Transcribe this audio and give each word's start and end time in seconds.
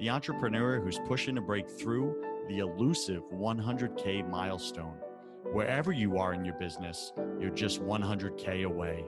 the 0.00 0.08
entrepreneur 0.08 0.80
who's 0.80 0.98
pushing 1.06 1.34
to 1.34 1.42
break 1.42 1.68
through 1.68 2.16
the 2.48 2.58
elusive 2.58 3.22
100K 3.30 4.28
milestone. 4.30 4.96
Wherever 5.52 5.92
you 5.92 6.16
are 6.16 6.32
in 6.32 6.42
your 6.42 6.54
business, 6.54 7.12
you're 7.38 7.50
just 7.50 7.82
100K 7.82 8.64
away. 8.64 9.04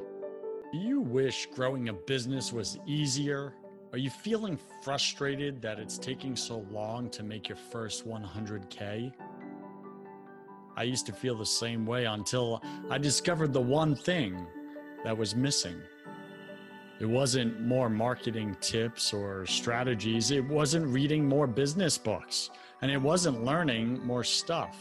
Do 0.71 0.79
you 0.79 1.01
wish 1.01 1.47
growing 1.47 1.89
a 1.89 1.95
business 1.95 2.53
was 2.53 2.79
easier? 2.87 3.55
Are 3.93 3.99
you 3.99 4.11
feeling 4.11 4.59
frustrated 4.83 5.63
that 5.63 5.79
it's 5.79 5.97
taking 5.97 6.37
so 6.37 6.67
long 6.71 7.09
to 7.11 7.23
make 7.23 7.49
your 7.49 7.57
first 7.57 8.07
100K? 8.07 9.13
I 10.77 10.83
used 10.83 11.07
to 11.07 11.13
feel 11.13 11.37
the 11.37 11.47
same 11.47 11.87
way 11.87 12.05
until 12.05 12.63
I 12.91 12.99
discovered 12.99 13.55
the 13.55 13.61
one 13.61 13.95
thing 13.95 14.47
that 15.05 15.17
was 15.17 15.35
missing 15.35 15.81
it 17.03 17.09
wasn't 17.09 17.61
more 17.61 17.91
marketing 17.91 18.57
tips 18.61 19.13
or 19.13 19.45
strategies. 19.45 20.31
It 20.31 20.47
wasn't 20.47 20.87
reading 20.87 21.27
more 21.27 21.49
business 21.49 21.99
books. 21.99 22.51
And 22.81 22.93
it 22.93 23.03
wasn't 23.03 23.45
learning 23.45 24.07
more 24.07 24.23
stuff. 24.23 24.79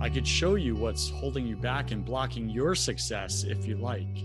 I 0.00 0.08
could 0.08 0.26
show 0.26 0.54
you 0.54 0.74
what's 0.74 1.10
holding 1.10 1.46
you 1.46 1.56
back 1.56 1.90
and 1.90 2.02
blocking 2.02 2.48
your 2.48 2.74
success 2.74 3.44
if 3.44 3.66
you 3.66 3.76
like. 3.76 4.24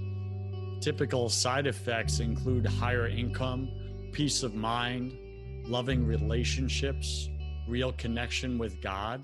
Typical 0.79 1.27
side 1.27 1.67
effects 1.67 2.21
include 2.21 2.65
higher 2.65 3.09
income, 3.09 3.69
peace 4.13 4.41
of 4.41 4.55
mind, 4.55 5.17
loving 5.65 6.07
relationships, 6.07 7.27
real 7.67 7.91
connection 7.91 8.57
with 8.57 8.81
God, 8.81 9.21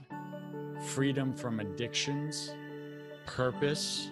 freedom 0.88 1.33
from 1.33 1.61
addictions, 1.61 2.53
purpose, 3.25 4.09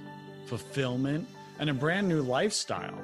fulfillment, 0.47 1.27
and 1.59 1.69
a 1.69 1.73
brand 1.73 2.07
new 2.07 2.21
lifestyle. 2.21 3.01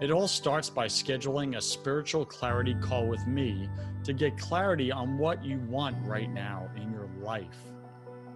It 0.00 0.10
all 0.10 0.26
starts 0.26 0.68
by 0.68 0.86
scheduling 0.86 1.56
a 1.56 1.60
spiritual 1.60 2.24
clarity 2.24 2.74
call 2.80 3.06
with 3.06 3.24
me 3.26 3.68
to 4.04 4.12
get 4.12 4.36
clarity 4.36 4.90
on 4.90 5.18
what 5.18 5.44
you 5.44 5.58
want 5.68 5.96
right 6.06 6.30
now 6.30 6.68
in 6.76 6.90
your 6.92 7.08
life 7.20 7.56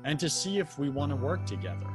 and 0.05 0.19
to 0.21 0.31
see 0.31 0.59
if 0.59 0.79
we 0.79 0.89
want 0.89 1.11
to 1.11 1.17
work 1.17 1.45
together. 1.45 1.89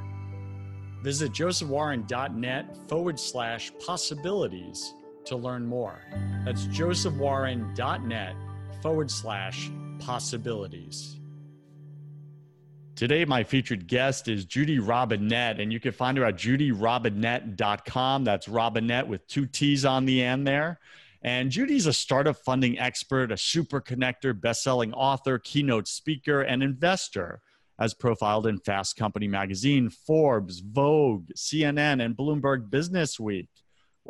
Visit 1.03 1.31
josephwarren.net 1.31 2.77
forward 2.89 3.17
slash 3.19 3.71
possibilities 3.83 4.94
to 5.25 5.38
learn 5.38 5.66
more. 5.66 6.01
That's 6.44 6.66
josephwarren.net 6.66 8.35
forward 8.81 9.09
slash 9.09 9.71
possibilities. 10.00 11.20
Today, 12.96 13.25
my 13.25 13.44
featured 13.44 13.88
guest 13.88 14.28
is 14.28 14.46
Judy 14.46 14.78
Robinett, 14.78 15.62
and 15.62 15.72
you 15.74 15.79
can 15.79 15.91
find 15.91 16.18
her 16.18 16.25
at 16.25 16.35
judyrobinett.com. 16.35 18.24
That's 18.24 18.47
Robinett 18.47 19.07
with 19.07 19.25
two 19.28 19.46
T's 19.47 19.85
on 19.85 20.06
the 20.06 20.22
end 20.22 20.46
there. 20.46 20.79
And 21.24 21.50
Judy's 21.50 21.85
a 21.88 21.94
startup 21.94 22.38
funding 22.38 22.78
expert, 22.78 23.31
a 23.31 23.38
super 23.38 23.80
connector, 23.80 24.40
best-selling 24.40 24.94
author, 24.94 25.40
keynote 25.40 25.88
speaker, 25.88 26.41
and 26.41 26.62
investor, 26.62 27.41
as 27.80 27.94
profiled 27.94 28.46
in 28.46 28.59
Fast 28.59 28.97
Company 28.97 29.28
magazine, 29.28 29.90
Forbes, 29.90 30.59
Vogue, 30.59 31.30
CNN, 31.35 32.03
and 32.03 32.16
Bloomberg 32.16 32.69
Business 32.69 33.19
Week 33.19 33.50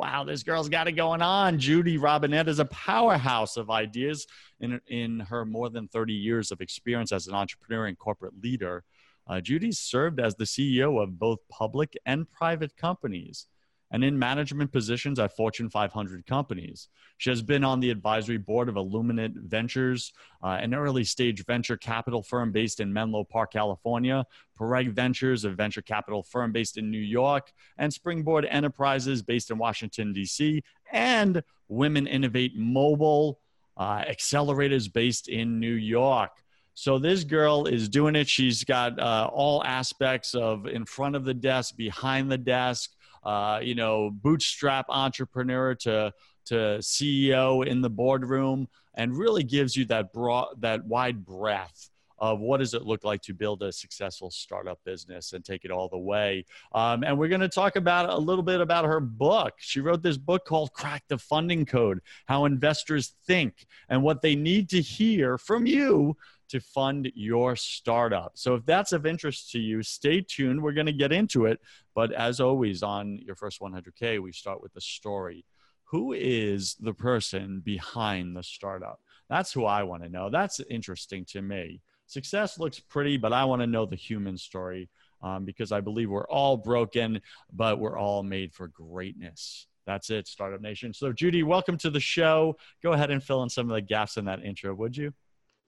wow, 0.02 0.24
this 0.24 0.42
girl's 0.42 0.68
got 0.68 0.88
it 0.88 0.92
going 0.92 1.22
on. 1.22 1.60
Judy 1.60 1.96
Robinett 1.96 2.48
is 2.48 2.58
a 2.58 2.64
powerhouse 2.64 3.56
of 3.56 3.70
ideas 3.70 4.26
in, 4.58 4.80
in 4.88 5.20
her 5.20 5.44
more 5.44 5.70
than 5.70 5.86
30 5.86 6.12
years 6.12 6.50
of 6.50 6.60
experience 6.60 7.12
as 7.12 7.28
an 7.28 7.34
entrepreneur 7.34 7.86
and 7.86 7.96
corporate 7.96 8.34
leader. 8.42 8.82
Uh, 9.28 9.40
Judy 9.40 9.70
served 9.70 10.18
as 10.18 10.34
the 10.34 10.42
CEO 10.42 11.00
of 11.00 11.20
both 11.20 11.38
public 11.48 11.96
and 12.04 12.28
private 12.32 12.76
companies 12.76 13.46
and 13.92 14.02
in 14.02 14.18
management 14.18 14.72
positions 14.72 15.18
at 15.18 15.36
Fortune 15.36 15.68
500 15.68 16.26
companies. 16.26 16.88
She 17.18 17.30
has 17.30 17.42
been 17.42 17.62
on 17.62 17.78
the 17.78 17.90
advisory 17.90 18.38
board 18.38 18.68
of 18.68 18.76
Illuminate 18.76 19.32
Ventures, 19.34 20.12
uh, 20.42 20.58
an 20.60 20.74
early 20.74 21.04
stage 21.04 21.44
venture 21.44 21.76
capital 21.76 22.22
firm 22.22 22.50
based 22.50 22.80
in 22.80 22.92
Menlo 22.92 23.22
Park, 23.22 23.52
California, 23.52 24.26
Pereg 24.58 24.92
Ventures, 24.92 25.44
a 25.44 25.50
venture 25.50 25.82
capital 25.82 26.22
firm 26.22 26.52
based 26.52 26.78
in 26.78 26.90
New 26.90 26.98
York, 26.98 27.52
and 27.78 27.92
Springboard 27.92 28.46
Enterprises 28.46 29.22
based 29.22 29.50
in 29.50 29.58
Washington, 29.58 30.12
D.C., 30.12 30.64
and 30.90 31.42
Women 31.68 32.06
Innovate 32.06 32.56
Mobile 32.56 33.38
uh, 33.76 34.02
accelerators 34.04 34.92
based 34.92 35.28
in 35.28 35.60
New 35.60 35.74
York. 35.74 36.30
So 36.74 36.98
this 36.98 37.24
girl 37.24 37.66
is 37.66 37.88
doing 37.88 38.16
it. 38.16 38.28
She's 38.28 38.64
got 38.64 38.98
uh, 38.98 39.28
all 39.32 39.62
aspects 39.64 40.34
of 40.34 40.66
in 40.66 40.86
front 40.86 41.16
of 41.16 41.24
the 41.24 41.34
desk, 41.34 41.76
behind 41.76 42.32
the 42.32 42.38
desk, 42.38 42.90
uh, 43.24 43.60
you 43.62 43.74
know, 43.74 44.10
bootstrap 44.10 44.86
entrepreneur 44.88 45.74
to 45.76 46.12
to 46.46 46.54
CEO 46.80 47.64
in 47.64 47.80
the 47.80 47.90
boardroom, 47.90 48.68
and 48.94 49.16
really 49.16 49.44
gives 49.44 49.76
you 49.76 49.84
that 49.86 50.12
broad, 50.12 50.60
that 50.60 50.84
wide 50.84 51.24
breadth 51.24 51.90
of 52.22 52.38
what 52.38 52.58
does 52.58 52.72
it 52.72 52.86
look 52.86 53.02
like 53.02 53.20
to 53.20 53.34
build 53.34 53.64
a 53.64 53.72
successful 53.72 54.30
startup 54.30 54.78
business 54.84 55.32
and 55.32 55.44
take 55.44 55.64
it 55.64 55.72
all 55.72 55.88
the 55.88 55.98
way. 55.98 56.44
Um, 56.72 57.02
and 57.02 57.18
we're 57.18 57.26
going 57.28 57.40
to 57.40 57.48
talk 57.48 57.74
about 57.74 58.08
a 58.08 58.16
little 58.16 58.44
bit 58.44 58.60
about 58.60 58.84
her 58.84 59.00
book. 59.00 59.54
She 59.58 59.80
wrote 59.80 60.04
this 60.04 60.16
book 60.18 60.44
called 60.44 60.72
Crack 60.72 61.02
the 61.08 61.18
Funding 61.18 61.66
Code 61.66 61.98
How 62.26 62.44
Investors 62.44 63.14
Think 63.26 63.66
and 63.88 64.04
What 64.04 64.22
They 64.22 64.36
Need 64.36 64.68
to 64.70 64.80
Hear 64.80 65.36
from 65.36 65.66
You 65.66 66.16
to 66.50 66.60
fund 66.60 67.10
your 67.16 67.56
startup. 67.56 68.32
So 68.34 68.54
if 68.54 68.64
that's 68.66 68.92
of 68.92 69.04
interest 69.04 69.50
to 69.52 69.58
you, 69.58 69.82
stay 69.82 70.20
tuned. 70.20 70.62
We're 70.62 70.72
going 70.72 70.86
to 70.86 70.92
get 70.92 71.10
into 71.10 71.46
it. 71.46 71.58
But 71.92 72.12
as 72.12 72.38
always, 72.38 72.84
on 72.84 73.18
your 73.18 73.34
first 73.34 73.60
100K, 73.60 74.22
we 74.22 74.30
start 74.30 74.62
with 74.62 74.72
the 74.74 74.80
story. 74.80 75.44
Who 75.86 76.12
is 76.12 76.76
the 76.78 76.94
person 76.94 77.62
behind 77.64 78.36
the 78.36 78.44
startup? 78.44 79.00
That's 79.28 79.52
who 79.52 79.64
I 79.64 79.82
want 79.82 80.04
to 80.04 80.08
know. 80.08 80.30
That's 80.30 80.60
interesting 80.70 81.24
to 81.30 81.42
me. 81.42 81.80
Success 82.12 82.58
looks 82.58 82.78
pretty, 82.78 83.16
but 83.16 83.32
I 83.32 83.46
want 83.46 83.62
to 83.62 83.66
know 83.66 83.86
the 83.86 83.96
human 83.96 84.36
story 84.36 84.90
um, 85.22 85.46
because 85.46 85.72
I 85.72 85.80
believe 85.80 86.10
we're 86.10 86.28
all 86.28 86.58
broken, 86.58 87.22
but 87.54 87.78
we're 87.78 87.98
all 87.98 88.22
made 88.22 88.52
for 88.52 88.68
greatness. 88.68 89.66
That's 89.86 90.10
it, 90.10 90.28
Startup 90.28 90.60
Nation. 90.60 90.92
So, 90.92 91.10
Judy, 91.10 91.42
welcome 91.42 91.78
to 91.78 91.88
the 91.88 92.00
show. 92.00 92.58
Go 92.82 92.92
ahead 92.92 93.10
and 93.10 93.22
fill 93.22 93.42
in 93.44 93.48
some 93.48 93.70
of 93.70 93.74
the 93.74 93.80
gaps 93.80 94.18
in 94.18 94.26
that 94.26 94.44
intro, 94.44 94.74
would 94.74 94.94
you? 94.94 95.14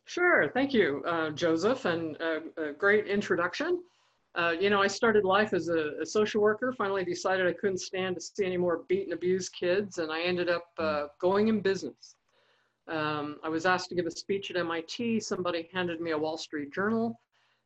Sure, 0.04 0.50
thank 0.52 0.74
you, 0.74 1.02
uh, 1.06 1.30
Joseph, 1.30 1.86
and 1.86 2.20
uh, 2.20 2.40
a 2.58 2.72
great 2.72 3.06
introduction. 3.06 3.82
Uh, 4.34 4.52
you 4.60 4.68
know, 4.68 4.82
I 4.82 4.86
started 4.86 5.24
life 5.24 5.54
as 5.54 5.68
a, 5.68 5.92
a, 6.02 6.04
social 6.04 6.42
worker, 6.42 6.74
finally 6.76 7.06
decided 7.06 7.46
I 7.46 7.54
couldn't 7.54 7.78
stand 7.78 8.16
to 8.16 8.20
see 8.20 8.44
any 8.44 8.58
more 8.58 8.82
beat 8.86 9.04
and 9.04 9.14
abused 9.14 9.54
kids, 9.54 9.96
and 9.96 10.12
I 10.12 10.20
ended 10.20 10.50
up 10.50 10.66
uh, 10.78 11.06
going 11.18 11.48
in 11.48 11.60
business. 11.60 12.16
Um, 12.88 13.38
I 13.42 13.48
was 13.48 13.66
asked 13.66 13.88
to 13.90 13.94
give 13.94 14.06
a 14.06 14.10
speech 14.10 14.50
at 14.50 14.56
MIT. 14.56 15.20
Somebody 15.20 15.68
handed 15.72 16.00
me 16.00 16.10
a 16.10 16.18
Wall 16.18 16.36
Street 16.36 16.72
Journal. 16.72 17.18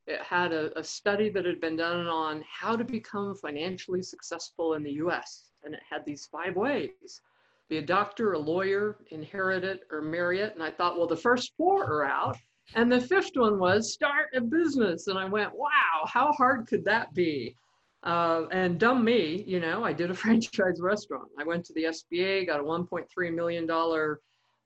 It 0.07 0.21
had 0.23 0.53
a, 0.53 0.77
a 0.79 0.85
study 0.85 1.29
that 1.31 1.45
had 1.45 1.61
been 1.61 1.77
done 1.77 2.07
on 2.07 2.45
how 2.51 2.77
to 2.77 2.85
become 2.85 3.35
financially 3.35 4.03
successful 4.03 4.75
in 4.75 4.83
the 4.83 4.93
US, 4.93 5.51
and 5.65 5.75
it 5.75 5.81
had 5.91 6.05
these 6.05 6.29
five 6.31 6.57
ways 6.57 7.21
be 7.69 7.79
a 7.79 7.83
doctor, 7.83 8.33
a 8.33 8.39
lawyer, 8.39 8.97
inherit 9.11 9.65
it, 9.65 9.83
or 9.91 10.01
marry 10.01 10.41
it. 10.41 10.55
And 10.55 10.63
I 10.63 10.71
thought, 10.71 10.97
well, 10.97 11.07
the 11.07 11.17
first 11.17 11.53
four 11.57 11.85
are 11.85 12.05
out. 12.05 12.37
And 12.75 12.91
the 12.91 13.01
fifth 13.01 13.33
one 13.35 13.59
was 13.59 13.93
start 13.93 14.29
a 14.35 14.41
business. 14.41 15.07
And 15.07 15.19
I 15.19 15.25
went, 15.25 15.55
wow, 15.55 16.07
how 16.07 16.33
hard 16.33 16.67
could 16.67 16.85
that 16.85 17.13
be? 17.15 17.57
Uh, 18.03 18.45
and 18.53 18.79
dumb 18.79 19.05
me, 19.05 19.43
you 19.47 19.61
know, 19.61 19.85
I 19.85 19.93
did 19.93 20.11
a 20.11 20.15
franchise 20.23 20.81
restaurant. 20.81 21.29
I 21.39 21.45
went 21.45 21.65
to 21.67 21.73
the 21.75 21.85
SBA, 21.85 22.47
got 22.47 22.61
a 22.61 22.63
$1.3 22.63 23.35
million 23.35 23.67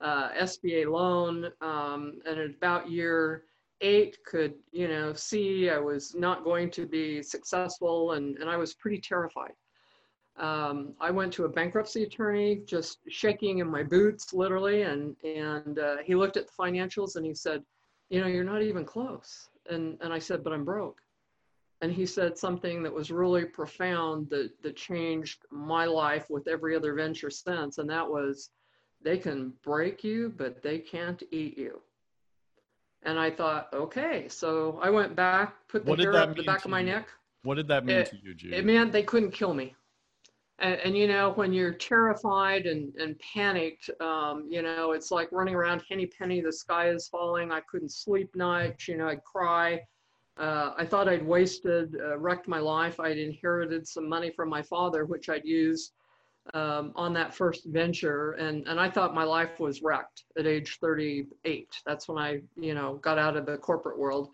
uh, 0.03 0.29
SBA 0.33 0.91
loan, 0.91 1.49
um, 1.61 2.19
and 2.27 2.39
at 2.39 2.49
about 2.49 2.91
year 2.91 3.45
eight, 3.81 4.17
could 4.25 4.53
you 4.71 4.87
know 4.87 5.13
see 5.13 5.69
I 5.69 5.79
was 5.79 6.13
not 6.13 6.43
going 6.43 6.69
to 6.71 6.85
be 6.85 7.23
successful, 7.23 8.11
and 8.11 8.37
and 8.37 8.49
I 8.49 8.57
was 8.57 8.73
pretty 8.73 8.99
terrified. 8.99 9.53
Um, 10.37 10.95
I 10.99 11.11
went 11.11 11.31
to 11.33 11.45
a 11.45 11.49
bankruptcy 11.49 12.03
attorney, 12.03 12.61
just 12.65 12.99
shaking 13.07 13.59
in 13.59 13.69
my 13.69 13.83
boots, 13.83 14.33
literally, 14.33 14.81
and 14.81 15.15
and 15.23 15.79
uh, 15.79 15.97
he 16.03 16.15
looked 16.15 16.37
at 16.37 16.47
the 16.47 16.53
financials 16.59 17.15
and 17.15 17.25
he 17.25 17.33
said, 17.33 17.63
"You 18.09 18.21
know, 18.21 18.27
you're 18.27 18.43
not 18.43 18.61
even 18.61 18.85
close." 18.85 19.49
And 19.69 19.97
and 20.01 20.11
I 20.11 20.19
said, 20.19 20.43
"But 20.43 20.53
I'm 20.53 20.65
broke." 20.65 20.99
And 21.81 21.91
he 21.91 22.05
said 22.05 22.37
something 22.37 22.81
that 22.83 22.93
was 22.93 23.11
really 23.11 23.45
profound 23.45 24.29
that 24.29 24.51
that 24.63 24.75
changed 24.75 25.45
my 25.51 25.85
life 25.85 26.29
with 26.29 26.47
every 26.47 26.75
other 26.75 26.93
venture 26.93 27.29
since, 27.29 27.77
and 27.77 27.89
that 27.89 28.07
was, 28.09 28.49
"They 29.03 29.17
can 29.17 29.53
break 29.63 30.03
you, 30.03 30.33
but 30.35 30.61
they 30.61 30.79
can't 30.79 31.21
eat 31.31 31.57
you." 31.57 31.81
And 33.03 33.19
I 33.19 33.29
thought, 33.29 33.67
okay, 33.73 34.27
so 34.29 34.79
I 34.81 34.89
went 34.89 35.15
back, 35.15 35.67
put 35.67 35.85
the 35.85 35.95
hair 35.95 36.15
up 36.15 36.35
the 36.35 36.43
back 36.43 36.63
of 36.63 36.71
my 36.71 36.79
you? 36.79 36.85
neck. 36.87 37.07
What 37.43 37.55
did 37.55 37.67
that 37.67 37.85
mean 37.85 37.97
It- 37.97 38.07
to 38.07 38.17
you, 38.17 38.33
Judy? 38.33 38.55
It 38.55 38.65
meant 38.65 38.91
they 38.91 39.03
couldn't 39.03 39.31
kill 39.31 39.53
me. 39.53 39.75
And, 40.59 40.75
and 40.79 40.97
you 40.97 41.07
know, 41.07 41.31
when 41.31 41.51
you're 41.51 41.73
terrified 41.73 42.65
and, 42.65 42.95
and 42.95 43.19
panicked, 43.19 43.89
um, 43.99 44.47
you 44.49 44.61
know, 44.61 44.93
it's 44.93 45.11
like 45.11 45.29
running 45.31 45.55
around 45.55 45.83
henny 45.89 46.05
penny, 46.05 46.39
the 46.39 46.53
sky 46.53 46.89
is 46.89 47.07
falling. 47.09 47.51
I 47.51 47.59
couldn't 47.61 47.91
sleep 47.91 48.33
nights, 48.35 48.87
you 48.87 48.95
know, 48.95 49.07
I'd 49.09 49.23
cry. 49.25 49.81
Uh, 50.37 50.73
I 50.77 50.85
thought 50.85 51.09
I'd 51.09 51.25
wasted, 51.25 51.97
uh, 51.99 52.17
wrecked 52.17 52.47
my 52.47 52.59
life. 52.59 52.99
I'd 52.99 53.17
inherited 53.17 53.85
some 53.87 54.07
money 54.07 54.31
from 54.31 54.47
my 54.47 54.61
father, 54.61 55.05
which 55.05 55.27
I'd 55.27 55.43
used 55.45 55.93
um, 56.53 56.91
on 56.95 57.13
that 57.13 57.33
first 57.33 57.65
venture. 57.65 58.33
And, 58.33 58.67
and 58.67 58.79
I 58.79 58.89
thought 58.89 59.13
my 59.13 59.23
life 59.23 59.59
was 59.59 59.81
wrecked 59.81 60.23
at 60.37 60.45
age 60.45 60.77
38. 60.79 61.69
That's 61.85 62.07
when 62.07 62.17
I, 62.17 62.41
you 62.57 62.73
know, 62.73 62.95
got 62.95 63.17
out 63.17 63.37
of 63.37 63.45
the 63.45 63.57
corporate 63.57 63.97
world. 63.97 64.29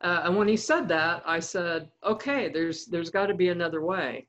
Uh, 0.00 0.22
and 0.24 0.36
when 0.36 0.46
he 0.46 0.56
said 0.56 0.88
that, 0.88 1.22
I 1.26 1.40
said, 1.40 1.90
okay, 2.04 2.48
there's, 2.48 2.86
there's 2.86 3.10
got 3.10 3.26
to 3.26 3.34
be 3.34 3.48
another 3.48 3.82
way. 3.82 4.28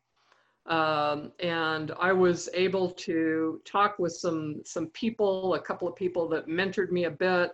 Um, 0.66 1.32
and 1.40 1.92
I 2.00 2.12
was 2.12 2.50
able 2.54 2.92
to 2.92 3.62
talk 3.66 3.98
with 4.00 4.14
some, 4.14 4.62
some 4.66 4.88
people, 4.88 5.56
a 5.56 5.60
couple 5.60 5.88
of 5.88 5.96
people 5.96 6.28
that 6.30 6.48
mentored 6.48 6.92
me 6.92 7.06
a 7.06 7.12
bit, 7.12 7.52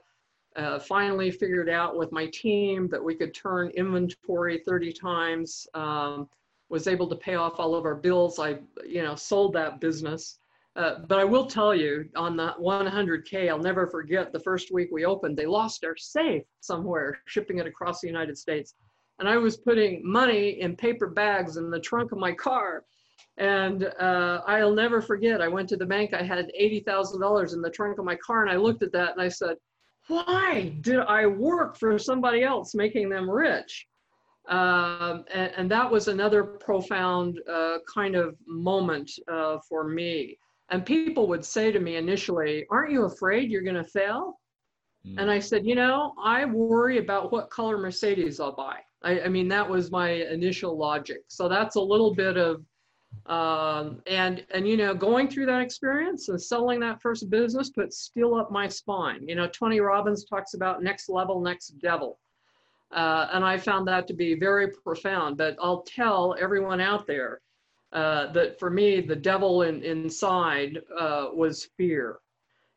uh, 0.55 0.79
finally 0.79 1.31
figured 1.31 1.69
out 1.69 1.97
with 1.97 2.11
my 2.11 2.27
team 2.27 2.87
that 2.89 3.03
we 3.03 3.15
could 3.15 3.33
turn 3.33 3.69
inventory 3.71 4.61
30 4.65 4.93
times, 4.93 5.67
um, 5.73 6.29
was 6.69 6.87
able 6.87 7.07
to 7.07 7.15
pay 7.15 7.35
off 7.35 7.59
all 7.59 7.75
of 7.75 7.85
our 7.85 7.95
bills. 7.95 8.39
I, 8.39 8.59
you 8.85 9.03
know, 9.03 9.15
sold 9.15 9.53
that 9.53 9.79
business. 9.79 10.39
Uh, 10.75 10.99
but 11.07 11.19
I 11.19 11.23
will 11.23 11.45
tell 11.45 11.73
you 11.73 12.09
on 12.15 12.35
the 12.35 12.53
100K, 12.59 13.49
I'll 13.49 13.57
never 13.57 13.87
forget 13.87 14.33
the 14.33 14.41
first 14.41 14.73
week 14.73 14.89
we 14.91 15.05
opened, 15.05 15.37
they 15.37 15.45
lost 15.45 15.85
our 15.85 15.95
safe 15.95 16.43
somewhere, 16.59 17.21
shipping 17.27 17.59
it 17.59 17.67
across 17.67 18.01
the 18.01 18.07
United 18.07 18.37
States. 18.37 18.75
And 19.19 19.29
I 19.29 19.37
was 19.37 19.55
putting 19.55 20.01
money 20.03 20.59
in 20.59 20.75
paper 20.75 21.07
bags 21.07 21.55
in 21.55 21.69
the 21.69 21.79
trunk 21.79 22.11
of 22.11 22.17
my 22.17 22.33
car. 22.33 22.83
And 23.37 23.85
uh, 23.99 24.41
I'll 24.45 24.73
never 24.73 25.01
forget, 25.01 25.41
I 25.41 25.47
went 25.47 25.69
to 25.69 25.77
the 25.77 25.85
bank, 25.85 26.13
I 26.13 26.23
had 26.23 26.51
$80,000 26.59 27.53
in 27.53 27.61
the 27.61 27.69
trunk 27.69 27.97
of 27.97 28.03
my 28.03 28.15
car, 28.17 28.41
and 28.41 28.51
I 28.51 28.57
looked 28.57 28.83
at 28.83 28.91
that 28.91 29.13
and 29.13 29.21
I 29.21 29.29
said, 29.29 29.55
why 30.07 30.75
did 30.81 30.99
I 30.99 31.25
work 31.25 31.77
for 31.77 31.97
somebody 31.97 32.43
else 32.43 32.75
making 32.75 33.09
them 33.09 33.29
rich? 33.29 33.87
Um, 34.47 35.25
and, 35.33 35.51
and, 35.57 35.71
that 35.71 35.89
was 35.89 36.07
another 36.07 36.43
profound 36.43 37.39
uh, 37.51 37.77
kind 37.91 38.15
of 38.15 38.35
moment 38.45 39.11
uh, 39.27 39.57
for 39.67 39.87
me. 39.87 40.37
And 40.69 40.85
people 40.85 41.27
would 41.27 41.43
say 41.43 41.71
to 41.71 41.79
me 41.79 41.95
initially, 41.95 42.65
Aren't 42.69 42.91
you 42.91 43.05
afraid 43.05 43.49
you're 43.49 43.63
going 43.63 43.75
to 43.75 43.83
fail? 43.83 44.39
Mm. 45.07 45.15
And 45.19 45.31
I 45.31 45.39
said, 45.39 45.65
You 45.65 45.73
know, 45.73 46.13
I 46.21 46.45
worry 46.45 46.99
about 46.99 47.31
what 47.31 47.49
color 47.49 47.77
Mercedes 47.79 48.39
I'll 48.39 48.55
buy. 48.55 48.81
I, 49.03 49.21
I 49.21 49.27
mean, 49.29 49.47
that 49.47 49.67
was 49.67 49.89
my 49.89 50.09
initial 50.09 50.77
logic. 50.77 51.21
So 51.27 51.49
that's 51.49 51.75
a 51.75 51.81
little 51.81 52.13
bit 52.13 52.37
of, 52.37 52.63
um, 53.25 54.01
and, 54.05 54.45
and, 54.53 54.67
you 54.67 54.77
know, 54.77 54.93
going 54.93 55.27
through 55.27 55.47
that 55.47 55.61
experience 55.61 56.29
and 56.29 56.39
selling 56.39 56.79
that 56.81 57.01
first 57.01 57.29
business 57.31 57.69
put 57.71 57.93
steel 57.93 58.35
up 58.35 58.51
my 58.51 58.67
spine. 58.67 59.27
You 59.27 59.35
know, 59.35 59.47
Tony 59.47 59.79
Robbins 59.79 60.25
talks 60.25 60.53
about 60.53 60.83
next 60.83 61.09
level, 61.09 61.41
next 61.41 61.79
devil. 61.79 62.19
Uh, 62.95 63.27
and 63.33 63.43
I 63.43 63.57
found 63.57 63.85
that 63.87 64.07
to 64.07 64.13
be 64.13 64.35
very 64.35 64.69
profound. 64.69 65.37
But 65.37 65.57
I'll 65.61 65.81
tell 65.81 66.35
everyone 66.39 66.79
out 66.79 67.05
there 67.05 67.41
uh, 67.91 68.31
that 68.31 68.57
for 68.57 68.69
me, 68.69 69.01
the 69.01 69.15
devil 69.15 69.63
in, 69.63 69.83
inside 69.83 70.79
uh, 70.97 71.27
was 71.33 71.67
fear. 71.77 72.19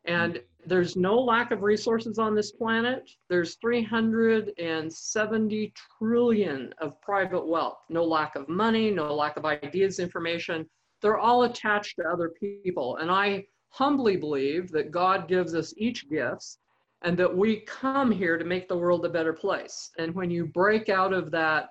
And 0.05 0.41
there's 0.65 0.97
no 0.97 1.17
lack 1.17 1.51
of 1.51 1.63
resources 1.63 2.19
on 2.19 2.35
this 2.35 2.51
planet. 2.51 3.09
There's 3.29 3.55
370 3.55 5.73
trillion 5.97 6.73
of 6.79 7.01
private 7.01 7.47
wealth. 7.47 7.79
No 7.89 8.03
lack 8.03 8.35
of 8.35 8.49
money, 8.49 8.91
no 8.91 9.15
lack 9.15 9.37
of 9.37 9.45
ideas, 9.45 9.99
information. 9.99 10.69
They're 11.01 11.17
all 11.17 11.43
attached 11.43 11.95
to 11.95 12.03
other 12.03 12.27
people. 12.29 12.97
And 12.97 13.09
I 13.09 13.45
humbly 13.69 14.17
believe 14.17 14.69
that 14.71 14.91
God 14.91 15.29
gives 15.29 15.55
us 15.55 15.73
each 15.77 16.09
gifts 16.09 16.57
and 17.01 17.17
that 17.17 17.35
we 17.35 17.61
come 17.61 18.11
here 18.11 18.37
to 18.37 18.45
make 18.45 18.67
the 18.67 18.77
world 18.77 19.05
a 19.05 19.09
better 19.09 19.33
place. 19.33 19.91
And 19.97 20.13
when 20.13 20.29
you 20.29 20.45
break 20.45 20.89
out 20.89 21.13
of 21.13 21.31
that 21.31 21.69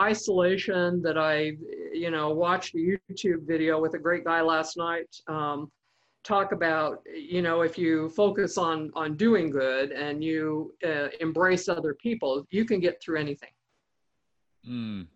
isolation 0.00 1.02
that 1.02 1.18
I, 1.18 1.52
you 1.92 2.10
know, 2.10 2.30
watched 2.30 2.74
a 2.74 2.78
YouTube 2.78 3.46
video 3.46 3.80
with 3.80 3.94
a 3.94 3.98
great 3.98 4.24
guy 4.24 4.40
last 4.40 4.76
night 4.76 5.14
um, 5.28 5.70
talk 6.22 6.52
about, 6.52 7.02
you 7.14 7.42
know, 7.42 7.62
if 7.62 7.76
you 7.76 8.08
focus 8.10 8.56
on 8.56 8.90
on 8.94 9.16
doing 9.16 9.50
good 9.50 9.92
and 9.92 10.22
you 10.24 10.74
uh, 10.84 11.08
embrace 11.20 11.68
other 11.68 11.94
people, 11.94 12.46
you 12.50 12.64
can 12.64 12.80
get 12.80 13.02
through 13.02 13.18
anything. 13.18 13.50
Mm. 14.68 15.06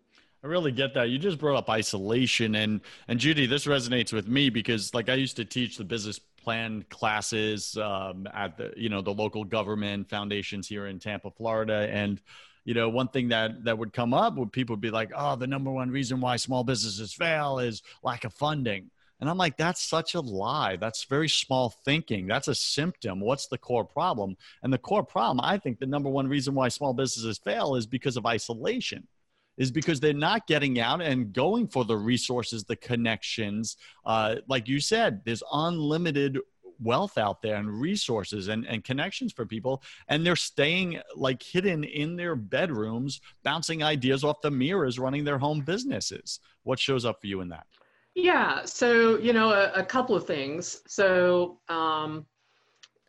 I 0.43 0.47
really 0.47 0.71
get 0.71 0.93
that. 0.93 1.09
You 1.09 1.17
just 1.17 1.39
brought 1.39 1.57
up 1.57 1.69
isolation 1.69 2.53
and 2.55 2.81
and 3.07 3.19
Judy, 3.19 3.47
this 3.47 3.65
resonates 3.65 4.13
with 4.13 4.27
me 4.27 4.51
because 4.51 4.93
like 4.93 5.09
I 5.09 5.15
used 5.15 5.37
to 5.37 5.45
teach 5.45 5.77
the 5.77 5.83
business 5.83 6.19
plan 6.45 6.85
classes 6.89 7.75
um, 7.77 8.27
at 8.33 8.55
the 8.55 8.71
you 8.77 8.87
know 8.87 9.01
the 9.01 9.13
local 9.13 9.43
government 9.43 10.07
foundations 10.09 10.67
here 10.67 10.85
in 10.85 10.99
Tampa, 10.99 11.31
Florida, 11.31 11.89
and 11.91 12.21
you 12.63 12.75
know 12.75 12.87
one 12.87 13.09
thing 13.09 13.29
that 13.29 13.63
that 13.65 13.77
would 13.77 13.91
come 13.91 14.13
up 14.13 14.35
would 14.35 14.51
people 14.51 14.75
would 14.75 14.81
be 14.81 14.91
like, 14.91 15.11
oh, 15.15 15.35
the 15.35 15.47
number 15.47 15.71
one 15.71 15.89
reason 15.89 16.21
why 16.21 16.35
small 16.37 16.63
businesses 16.63 17.13
fail 17.13 17.59
is 17.59 17.81
lack 18.03 18.23
of 18.23 18.33
funding. 18.33 18.91
And 19.19 19.29
I'm 19.29 19.37
like, 19.37 19.57
that's 19.57 19.81
such 19.81 20.13
a 20.13 20.19
lie. 20.19 20.75
That's 20.75 21.05
very 21.05 21.29
small 21.29 21.73
thinking. 21.83 22.27
That's 22.27 22.49
a 22.49 22.53
symptom. 22.53 23.21
What's 23.21 23.47
the 23.47 23.57
core 23.57 23.85
problem? 23.85 24.35
And 24.61 24.71
the 24.71 24.77
core 24.77 25.05
problem, 25.05 25.39
I 25.41 25.57
think, 25.57 25.79
the 25.79 25.85
number 25.85 26.09
one 26.09 26.27
reason 26.27 26.53
why 26.53 26.67
small 26.67 26.93
businesses 26.93 27.39
fail 27.39 27.75
is 27.75 27.87
because 27.87 28.17
of 28.17 28.25
isolation 28.25 29.07
is 29.57 29.71
because 29.71 29.99
they're 29.99 30.13
not 30.13 30.47
getting 30.47 30.79
out 30.79 31.01
and 31.01 31.33
going 31.33 31.67
for 31.67 31.85
the 31.85 31.97
resources, 31.97 32.63
the 32.63 32.75
connections. 32.75 33.77
Uh, 34.05 34.35
like 34.47 34.67
you 34.67 34.79
said, 34.79 35.21
there's 35.25 35.43
unlimited 35.51 36.39
wealth 36.81 37.17
out 37.17 37.41
there 37.41 37.55
and 37.55 37.79
resources 37.79 38.49
and, 38.49 38.65
and 38.65 38.83
connections 38.83 39.31
for 39.31 39.45
people. 39.45 39.81
And 40.09 40.25
they're 40.25 40.35
staying 40.35 40.99
like 41.15 41.41
hidden 41.41 41.83
in 41.83 42.15
their 42.15 42.35
bedrooms, 42.35 43.21
bouncing 43.43 43.81
ideas 43.81 44.23
off 44.23 44.41
the 44.41 44.51
mirrors, 44.51 44.99
running 44.99 45.23
their 45.23 45.37
home 45.37 45.61
businesses. 45.61 46.39
What 46.63 46.79
shows 46.79 47.05
up 47.05 47.21
for 47.21 47.27
you 47.27 47.41
in 47.41 47.49
that? 47.49 47.65
Yeah, 48.13 48.63
so, 48.65 49.17
you 49.17 49.33
know, 49.33 49.51
a, 49.51 49.71
a 49.73 49.83
couple 49.83 50.15
of 50.15 50.25
things. 50.25 50.81
So, 50.87 51.59
um, 51.67 52.25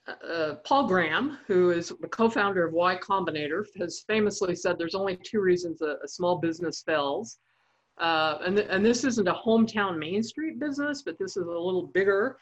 uh, 0.08 0.54
Paul 0.64 0.86
Graham, 0.86 1.38
who 1.46 1.70
is 1.70 1.92
the 2.00 2.08
co-founder 2.08 2.66
of 2.66 2.72
Y 2.72 2.96
Combinator, 2.96 3.64
has 3.78 4.04
famously 4.06 4.54
said 4.54 4.78
there's 4.78 4.94
only 4.94 5.16
two 5.16 5.40
reasons 5.40 5.82
a, 5.82 5.96
a 6.04 6.08
small 6.08 6.38
business 6.38 6.82
fails. 6.86 7.38
Uh, 7.98 8.38
and, 8.44 8.56
th- 8.56 8.68
and 8.70 8.84
this 8.84 9.04
isn't 9.04 9.26
a 9.26 9.34
hometown 9.34 9.98
Main 9.98 10.22
Street 10.22 10.58
business, 10.58 11.02
but 11.02 11.18
this 11.18 11.36
is 11.36 11.46
a 11.46 11.50
little 11.50 11.86
bigger 11.86 12.36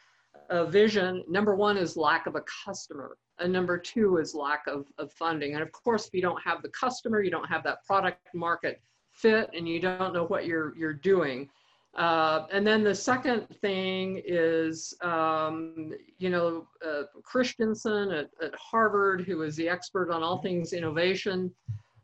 uh, 0.49 0.65
vision. 0.65 1.23
Number 1.27 1.55
one 1.55 1.77
is 1.77 1.95
lack 1.95 2.27
of 2.27 2.35
a 2.35 2.43
customer. 2.65 3.17
And 3.39 3.51
number 3.51 3.77
two 3.77 4.17
is 4.17 4.35
lack 4.35 4.67
of, 4.67 4.85
of 4.97 5.11
funding. 5.11 5.53
And 5.53 5.63
of 5.63 5.71
course, 5.71 6.07
if 6.07 6.13
you 6.13 6.21
don't 6.21 6.41
have 6.41 6.61
the 6.61 6.69
customer, 6.69 7.21
you 7.21 7.31
don't 7.31 7.47
have 7.47 7.63
that 7.63 7.83
product 7.85 8.19
market 8.33 8.81
fit, 9.11 9.49
and 9.55 9.67
you 9.67 9.79
don't 9.79 10.13
know 10.13 10.25
what 10.25 10.45
you're, 10.45 10.77
you're 10.77 10.93
doing, 10.93 11.49
uh, 11.95 12.45
and 12.51 12.67
then 12.67 12.83
the 12.83 12.93
second 12.93 13.47
thing 13.61 14.21
is, 14.25 14.93
um, 15.01 15.93
you 16.17 16.29
know, 16.29 16.67
uh, 16.85 17.03
Christensen 17.23 18.11
at, 18.11 18.29
at, 18.43 18.53
Harvard, 18.55 19.21
who 19.21 19.43
is 19.43 19.55
the 19.55 19.69
expert 19.69 20.11
on 20.11 20.21
all 20.21 20.39
things 20.39 20.73
innovation, 20.73 21.49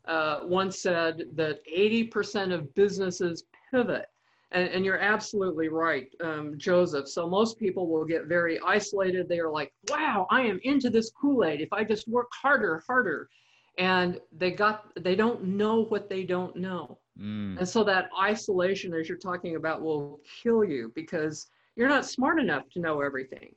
uh, 0.06 0.40
once 0.44 0.80
said 0.80 1.24
that 1.34 1.60
80% 1.66 2.54
of 2.54 2.74
businesses 2.74 3.44
pivot. 3.70 4.06
And, 4.52 4.68
and 4.68 4.84
you're 4.84 4.98
absolutely 4.98 5.68
right, 5.68 6.08
um, 6.22 6.54
Joseph. 6.56 7.06
So 7.08 7.28
most 7.28 7.58
people 7.58 7.86
will 7.86 8.06
get 8.06 8.24
very 8.24 8.58
isolated. 8.66 9.28
They 9.28 9.40
are 9.40 9.50
like, 9.50 9.74
wow, 9.90 10.26
I 10.30 10.42
am 10.42 10.58
into 10.64 10.88
this 10.88 11.10
Kool-Aid. 11.10 11.60
If 11.60 11.72
I 11.72 11.84
just 11.84 12.08
work 12.08 12.28
harder, 12.32 12.82
harder. 12.86 13.28
And 13.76 14.20
they 14.36 14.52
got, 14.52 14.90
they 15.00 15.16
don't 15.16 15.44
know 15.44 15.84
what 15.84 16.08
they 16.08 16.24
don't 16.24 16.56
know. 16.56 16.98
Mm. 17.20 17.58
And 17.58 17.68
so 17.68 17.84
that 17.84 18.08
isolation, 18.20 18.94
as 18.94 19.08
you're 19.08 19.18
talking 19.18 19.56
about, 19.56 19.82
will 19.82 20.20
kill 20.42 20.64
you 20.64 20.92
because 20.94 21.46
you're 21.76 21.88
not 21.88 22.06
smart 22.06 22.38
enough 22.40 22.68
to 22.70 22.80
know 22.80 23.00
everything. 23.00 23.54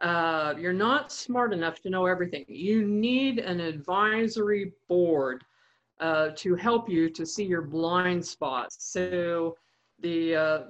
uh, 0.00 0.54
you're 0.58 0.72
not 0.72 1.10
smart 1.12 1.52
enough 1.52 1.80
to 1.82 1.90
know 1.90 2.06
everything. 2.06 2.44
You 2.48 2.86
need 2.86 3.38
an 3.40 3.60
advisory 3.60 4.72
board 4.88 5.44
uh, 6.00 6.30
to 6.36 6.54
help 6.54 6.88
you 6.88 7.10
to 7.10 7.26
see 7.26 7.44
your 7.44 7.62
blind 7.62 8.24
spots. 8.24 8.76
So 8.80 9.56
the, 10.00 10.36
uh, 10.36 10.60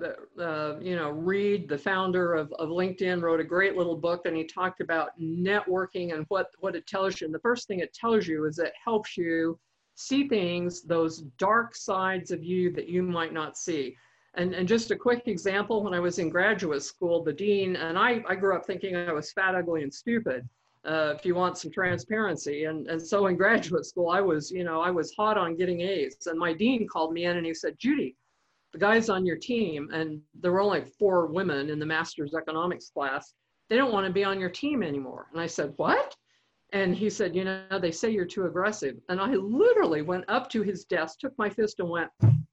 uh, 0.40 0.78
you 0.80 0.96
know, 0.96 1.10
Reid, 1.10 1.68
the 1.68 1.76
founder 1.76 2.34
of, 2.34 2.50
of 2.54 2.70
LinkedIn, 2.70 3.20
wrote 3.20 3.40
a 3.40 3.44
great 3.44 3.76
little 3.76 3.96
book 3.96 4.24
and 4.24 4.34
he 4.36 4.44
talked 4.44 4.80
about 4.80 5.10
networking 5.20 6.14
and 6.14 6.24
what, 6.28 6.46
what 6.60 6.74
it 6.74 6.86
tells 6.86 7.20
you. 7.20 7.26
And 7.26 7.34
the 7.34 7.40
first 7.40 7.68
thing 7.68 7.80
it 7.80 7.92
tells 7.92 8.26
you 8.26 8.46
is 8.46 8.58
it 8.58 8.72
helps 8.82 9.16
you 9.18 9.58
see 9.98 10.28
things, 10.28 10.82
those 10.82 11.22
dark 11.38 11.74
sides 11.74 12.30
of 12.30 12.44
you 12.44 12.70
that 12.72 12.88
you 12.88 13.02
might 13.02 13.32
not 13.32 13.58
see. 13.58 13.96
And, 14.34 14.54
and 14.54 14.68
just 14.68 14.92
a 14.92 14.96
quick 14.96 15.26
example, 15.26 15.82
when 15.82 15.92
I 15.92 15.98
was 15.98 16.20
in 16.20 16.30
graduate 16.30 16.84
school, 16.84 17.24
the 17.24 17.32
dean, 17.32 17.74
and 17.74 17.98
I, 17.98 18.22
I 18.28 18.36
grew 18.36 18.54
up 18.54 18.64
thinking 18.64 18.94
I 18.94 19.12
was 19.12 19.32
fat, 19.32 19.56
ugly, 19.56 19.82
and 19.82 19.92
stupid, 19.92 20.48
uh, 20.84 21.14
if 21.16 21.26
you 21.26 21.34
want 21.34 21.58
some 21.58 21.72
transparency. 21.72 22.64
And, 22.64 22.86
and 22.86 23.02
so 23.04 23.26
in 23.26 23.36
graduate 23.36 23.86
school, 23.86 24.10
I 24.10 24.20
was, 24.20 24.52
you 24.52 24.62
know, 24.62 24.80
I 24.80 24.92
was 24.92 25.12
hot 25.14 25.36
on 25.36 25.56
getting 25.56 25.80
A's. 25.80 26.16
And 26.26 26.38
my 26.38 26.52
dean 26.52 26.86
called 26.86 27.12
me 27.12 27.24
in 27.24 27.36
and 27.36 27.44
he 27.44 27.52
said, 27.52 27.76
Judy, 27.76 28.14
the 28.72 28.78
guys 28.78 29.08
on 29.08 29.26
your 29.26 29.36
team, 29.36 29.90
and 29.92 30.20
there 30.40 30.52
were 30.52 30.60
only 30.60 30.84
four 30.96 31.26
women 31.26 31.70
in 31.70 31.80
the 31.80 31.86
master's 31.86 32.34
economics 32.34 32.88
class, 32.90 33.34
they 33.68 33.76
don't 33.76 33.92
want 33.92 34.06
to 34.06 34.12
be 34.12 34.22
on 34.22 34.38
your 34.38 34.50
team 34.50 34.84
anymore. 34.84 35.26
And 35.32 35.40
I 35.40 35.48
said, 35.48 35.72
What? 35.76 36.14
And 36.72 36.94
he 36.94 37.08
said, 37.08 37.34
You 37.34 37.44
know, 37.44 37.78
they 37.80 37.90
say 37.90 38.10
you're 38.10 38.26
too 38.26 38.46
aggressive. 38.46 38.98
And 39.08 39.20
I 39.20 39.32
literally 39.34 40.02
went 40.02 40.24
up 40.28 40.50
to 40.50 40.62
his 40.62 40.84
desk, 40.84 41.18
took 41.20 41.36
my 41.38 41.48
fist, 41.48 41.80
and 41.80 41.88
went, 41.88 42.10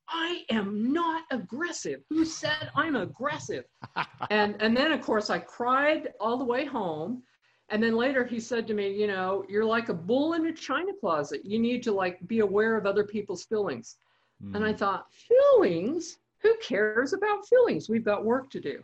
I 0.07 0.43
am 0.49 0.93
not 0.93 1.23
aggressive. 1.31 2.01
Who 2.09 2.23
said 2.25 2.71
I'm 2.75 2.95
aggressive? 2.95 3.65
and 4.29 4.55
and 4.61 4.75
then 4.75 4.91
of 4.91 5.01
course 5.01 5.29
I 5.29 5.39
cried 5.39 6.13
all 6.19 6.37
the 6.37 6.45
way 6.45 6.65
home. 6.65 7.23
And 7.69 7.81
then 7.81 7.95
later 7.95 8.23
he 8.23 8.39
said 8.39 8.67
to 8.67 8.73
me, 8.73 8.93
you 8.93 9.07
know, 9.07 9.43
you're 9.49 9.65
like 9.65 9.89
a 9.89 9.93
bull 9.93 10.33
in 10.33 10.45
a 10.45 10.53
china 10.53 10.91
closet. 10.99 11.41
You 11.43 11.59
need 11.59 11.81
to 11.83 11.91
like 11.91 12.25
be 12.27 12.39
aware 12.39 12.77
of 12.77 12.85
other 12.85 13.03
people's 13.03 13.45
feelings. 13.45 13.97
Mm. 14.43 14.55
And 14.55 14.65
I 14.65 14.71
hmm. 14.71 14.77
thought, 14.77 15.07
feelings? 15.11 16.17
Who 16.41 16.55
cares 16.61 17.13
about 17.13 17.47
feelings? 17.47 17.89
We've 17.89 18.03
got 18.03 18.23
work 18.23 18.51
to 18.51 18.59
do. 18.59 18.83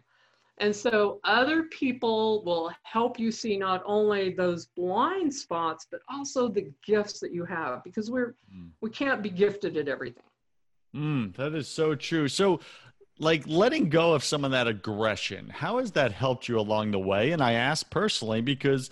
And 0.61 0.75
so 0.75 1.19
other 1.23 1.63
people 1.63 2.43
will 2.45 2.71
help 2.83 3.19
you 3.19 3.31
see 3.31 3.57
not 3.57 3.81
only 3.83 4.31
those 4.31 4.67
blind 4.67 5.33
spots, 5.33 5.87
but 5.89 6.01
also 6.07 6.47
the 6.47 6.71
gifts 6.85 7.19
that 7.19 7.33
you 7.33 7.45
have 7.45 7.83
because 7.83 8.11
we're 8.11 8.35
mm. 8.55 8.69
we 8.79 8.91
can't 8.91 9.23
be 9.23 9.29
gifted 9.29 9.75
at 9.75 9.87
everything. 9.87 10.23
Mm, 10.95 11.35
that 11.35 11.55
is 11.55 11.67
so 11.67 11.95
true. 11.95 12.27
So, 12.27 12.59
like 13.17 13.47
letting 13.47 13.89
go 13.89 14.13
of 14.13 14.23
some 14.23 14.45
of 14.45 14.51
that 14.51 14.67
aggression, 14.67 15.49
how 15.49 15.79
has 15.79 15.93
that 15.93 16.11
helped 16.11 16.47
you 16.47 16.59
along 16.59 16.91
the 16.91 16.99
way? 16.99 17.31
And 17.31 17.41
I 17.41 17.53
ask 17.53 17.89
personally 17.89 18.41
because, 18.41 18.91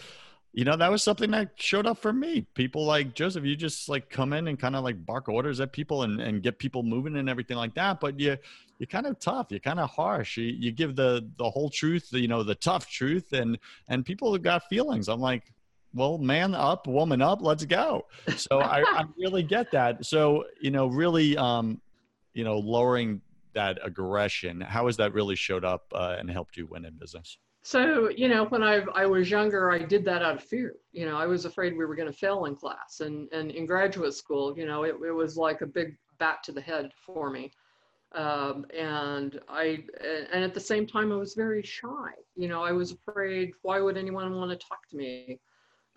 you 0.51 0.65
know, 0.65 0.75
that 0.75 0.89
was 0.89 1.03
something 1.03 1.29
that 1.31 1.51
showed 1.55 1.85
up 1.85 1.99
for 1.99 2.11
me. 2.11 2.41
People 2.55 2.85
like 2.85 3.13
Joseph, 3.13 3.45
you 3.45 3.55
just 3.55 3.87
like 3.87 4.09
come 4.09 4.33
in 4.33 4.47
and 4.47 4.59
kind 4.59 4.75
of 4.75 4.83
like 4.83 5.05
bark 5.05 5.29
orders 5.29 5.59
at 5.59 5.71
people 5.71 6.03
and, 6.03 6.19
and 6.19 6.41
get 6.41 6.57
people 6.57 6.81
moving 6.81 7.17
and 7.17 7.29
everything 7.29 7.57
like 7.57 7.75
that. 7.75 7.99
But 7.99 8.19
you, 8.19 8.35
you're 8.79 8.87
kind 8.87 9.05
of 9.05 9.19
tough. 9.19 9.47
You're 9.51 9.59
kind 9.59 9.79
of 9.79 9.89
harsh. 9.91 10.37
You, 10.37 10.45
you 10.45 10.71
give 10.71 10.95
the 10.95 11.29
the 11.37 11.49
whole 11.49 11.69
truth, 11.69 12.09
you 12.11 12.27
know, 12.27 12.43
the 12.43 12.55
tough 12.55 12.89
truth, 12.89 13.33
and 13.33 13.59
and 13.89 14.03
people 14.03 14.33
have 14.33 14.41
got 14.41 14.63
feelings. 14.69 15.07
I'm 15.07 15.19
like, 15.19 15.53
well, 15.93 16.17
man 16.17 16.55
up, 16.55 16.87
woman 16.87 17.21
up, 17.21 17.41
let's 17.41 17.65
go. 17.65 18.05
So 18.35 18.59
I, 18.59 18.81
I 18.81 19.03
really 19.17 19.43
get 19.43 19.71
that. 19.71 20.03
So 20.05 20.45
you 20.61 20.71
know, 20.71 20.87
really, 20.87 21.37
um, 21.37 21.79
you 22.33 22.43
know, 22.43 22.57
lowering 22.57 23.21
that 23.59 23.77
aggression, 23.83 24.61
how 24.61 24.85
has 24.85 24.95
that 24.97 25.13
really 25.13 25.35
showed 25.35 25.65
up 25.65 25.83
uh, 25.93 26.15
and 26.17 26.31
helped 26.31 26.55
you 26.55 26.65
win 26.65 26.85
in 26.85 26.93
business? 26.97 27.37
So, 27.61 28.09
you 28.09 28.29
know, 28.29 28.45
when 28.45 28.63
I, 28.63 28.75
I 28.95 29.05
was 29.05 29.29
younger, 29.29 29.69
I 29.69 29.79
did 29.79 30.05
that 30.05 30.21
out 30.23 30.35
of 30.35 30.43
fear. 30.43 30.75
You 30.93 31.05
know, 31.05 31.17
I 31.17 31.25
was 31.25 31.43
afraid 31.43 31.77
we 31.77 31.85
were 31.85 31.95
going 31.95 32.11
to 32.11 32.17
fail 32.17 32.45
in 32.45 32.55
class. 32.55 33.01
And, 33.01 33.27
and 33.33 33.51
in 33.51 33.65
graduate 33.65 34.13
school, 34.13 34.57
you 34.57 34.65
know, 34.65 34.83
it, 34.83 34.95
it 35.05 35.11
was 35.11 35.35
like 35.35 35.59
a 35.59 35.65
big 35.67 35.97
bat 36.19 36.37
to 36.45 36.53
the 36.53 36.61
head 36.61 36.91
for 37.05 37.29
me. 37.29 37.51
Um, 38.13 38.65
and 38.75 39.39
I, 39.49 39.83
and 40.33 40.41
at 40.41 40.53
the 40.53 40.59
same 40.59 40.87
time, 40.87 41.11
I 41.11 41.17
was 41.17 41.33
very 41.33 41.61
shy. 41.61 42.11
You 42.37 42.47
know, 42.47 42.63
I 42.63 42.71
was 42.71 42.93
afraid, 42.93 43.51
why 43.61 43.81
would 43.81 43.97
anyone 43.97 44.33
want 44.35 44.51
to 44.51 44.67
talk 44.67 44.87
to 44.91 44.95
me? 44.95 45.39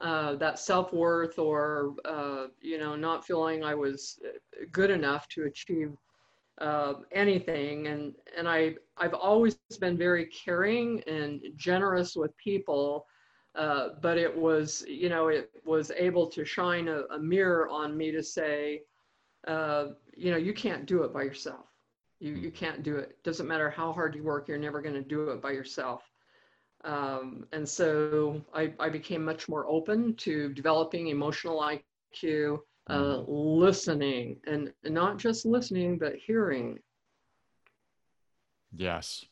Uh, 0.01 0.35
that 0.35 0.59
self 0.59 0.93
worth 0.93 1.39
or, 1.39 1.95
uh, 2.05 2.47
you 2.61 2.77
know, 2.77 2.97
not 2.97 3.25
feeling 3.25 3.63
I 3.63 3.77
was 3.77 4.19
good 4.73 4.91
enough 4.91 5.29
to 5.29 5.45
achieve 5.45 5.93
uh, 6.61 6.95
anything. 7.13 7.87
And, 7.89 8.15
and 8.37 8.49
I, 8.49 8.75
I've 8.97 9.15
always 9.15 9.57
been 9.81 9.97
very 9.97 10.27
caring 10.27 11.03
and 11.07 11.41
generous 11.57 12.15
with 12.17 12.37
people. 12.37 13.07
Uh, 13.55 13.91
but 14.01 14.17
it 14.17 14.35
was, 14.35 14.83
you 14.89 15.11
know, 15.11 15.29
it 15.29 15.51
was 15.65 15.91
able 15.91 16.27
to 16.27 16.45
shine 16.45 16.89
a, 16.89 17.03
a 17.15 17.19
mirror 17.19 17.69
on 17.69 17.97
me 17.97 18.11
to 18.11 18.23
say, 18.23 18.81
uh, 19.47 19.89
you 20.17 20.31
know, 20.31 20.39
you 20.39 20.55
can't 20.55 20.87
do 20.87 21.03
it 21.03 21.13
by 21.13 21.23
yourself. 21.23 21.67
You, 22.19 22.35
you 22.35 22.51
can't 22.51 22.83
do 22.83 22.97
it. 22.97 23.23
Doesn't 23.25 23.47
matter 23.47 23.69
how 23.69 23.93
hard 23.93 24.15
you 24.15 24.23
work, 24.23 24.49
you're 24.49 24.57
never 24.57 24.81
going 24.81 24.95
to 24.95 25.03
do 25.03 25.31
it 25.31 25.43
by 25.43 25.51
yourself. 25.51 26.03
Um, 26.85 27.47
and 27.53 27.69
so 27.69 28.41
I, 28.55 28.73
I 28.79 28.89
became 28.89 29.25
much 29.25 29.49
more 29.49 29.67
open 29.69 30.15
to 30.17 30.53
developing 30.53 31.09
emotional 31.09 31.61
IQ, 31.61 32.59
uh, 32.89 32.99
mm-hmm. 32.99 33.33
listening 33.33 34.37
and 34.47 34.73
not 34.85 35.19
just 35.19 35.47
listening 35.47 35.99
but 35.99 36.15
hearing 36.17 36.79
yes 38.75 39.25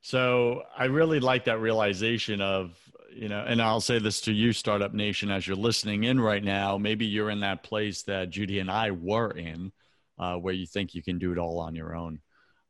so 0.00 0.62
i 0.76 0.84
really 0.84 1.20
like 1.20 1.44
that 1.44 1.60
realization 1.60 2.40
of 2.40 2.76
you 3.12 3.28
know 3.28 3.44
and 3.46 3.60
i'll 3.62 3.80
say 3.80 3.98
this 3.98 4.20
to 4.20 4.32
you 4.32 4.52
startup 4.52 4.92
nation 4.92 5.30
as 5.30 5.46
you're 5.46 5.56
listening 5.56 6.04
in 6.04 6.20
right 6.20 6.42
now 6.42 6.76
maybe 6.76 7.06
you're 7.06 7.30
in 7.30 7.40
that 7.40 7.62
place 7.62 8.02
that 8.02 8.30
judy 8.30 8.58
and 8.58 8.70
i 8.70 8.90
were 8.90 9.30
in 9.30 9.70
uh, 10.18 10.36
where 10.36 10.54
you 10.54 10.66
think 10.66 10.94
you 10.94 11.02
can 11.02 11.18
do 11.18 11.32
it 11.32 11.38
all 11.38 11.58
on 11.58 11.74
your 11.74 11.94
own 11.94 12.20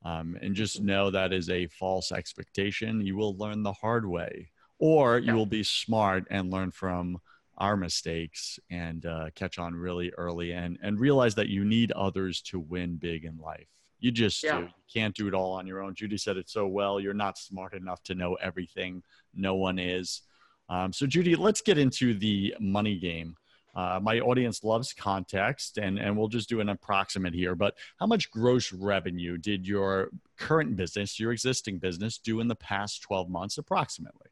um, 0.04 0.36
and 0.40 0.54
just 0.54 0.80
know 0.80 1.10
that 1.10 1.32
is 1.32 1.50
a 1.50 1.66
false 1.68 2.12
expectation 2.12 3.00
you 3.00 3.16
will 3.16 3.36
learn 3.36 3.62
the 3.62 3.72
hard 3.72 4.06
way 4.06 4.50
or 4.78 5.18
you 5.18 5.26
yeah. 5.26 5.34
will 5.34 5.46
be 5.46 5.62
smart 5.62 6.26
and 6.30 6.50
learn 6.50 6.70
from 6.70 7.18
our 7.60 7.76
mistakes 7.76 8.58
and 8.70 9.04
uh, 9.04 9.26
catch 9.34 9.58
on 9.58 9.74
really 9.74 10.10
early 10.16 10.52
and 10.52 10.78
and 10.82 10.98
realize 10.98 11.34
that 11.34 11.48
you 11.48 11.64
need 11.64 11.92
others 11.92 12.40
to 12.40 12.58
win 12.58 12.96
big 12.96 13.24
in 13.24 13.36
life. 13.38 13.68
You 14.00 14.10
just 14.10 14.42
yeah. 14.42 14.58
do. 14.58 14.64
you 14.64 14.70
can't 14.92 15.14
do 15.14 15.28
it 15.28 15.34
all 15.34 15.52
on 15.52 15.66
your 15.66 15.82
own. 15.82 15.94
Judy 15.94 16.16
said 16.16 16.38
it 16.38 16.48
so 16.48 16.66
well 16.66 16.98
you're 16.98 17.14
not 17.14 17.38
smart 17.38 17.74
enough 17.74 18.02
to 18.04 18.14
know 18.14 18.34
everything. 18.36 19.02
No 19.34 19.54
one 19.54 19.78
is. 19.78 20.22
Um, 20.70 20.92
so 20.92 21.06
judy 21.06 21.36
let's 21.36 21.60
get 21.60 21.78
into 21.78 22.14
the 22.14 22.54
money 22.58 22.98
game. 22.98 23.36
Uh, 23.74 24.00
my 24.02 24.18
audience 24.18 24.64
loves 24.64 24.92
context 24.92 25.78
and, 25.78 25.96
and 25.96 26.16
we'll 26.16 26.28
just 26.28 26.48
do 26.48 26.58
an 26.58 26.70
approximate 26.70 27.32
here 27.32 27.54
but 27.54 27.76
how 28.00 28.06
much 28.06 28.28
gross 28.32 28.72
revenue 28.72 29.38
did 29.38 29.64
your 29.64 30.10
current 30.36 30.74
business 30.74 31.20
your 31.20 31.30
existing 31.30 31.78
business 31.78 32.18
do 32.18 32.40
in 32.40 32.48
the 32.48 32.56
past 32.56 33.00
12 33.02 33.30
months 33.30 33.58
approximately 33.58 34.26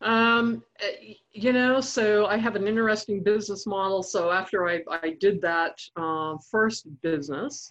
um, 0.00 0.62
eh, 0.80 1.14
you 1.32 1.52
know, 1.52 1.80
so 1.80 2.26
I 2.26 2.36
have 2.36 2.56
an 2.56 2.66
interesting 2.66 3.22
business 3.22 3.66
model. 3.66 4.02
So 4.02 4.30
after 4.30 4.68
I, 4.68 4.82
I 4.90 5.16
did 5.20 5.40
that 5.42 5.78
uh, 5.96 6.36
first 6.50 6.86
business, 7.02 7.70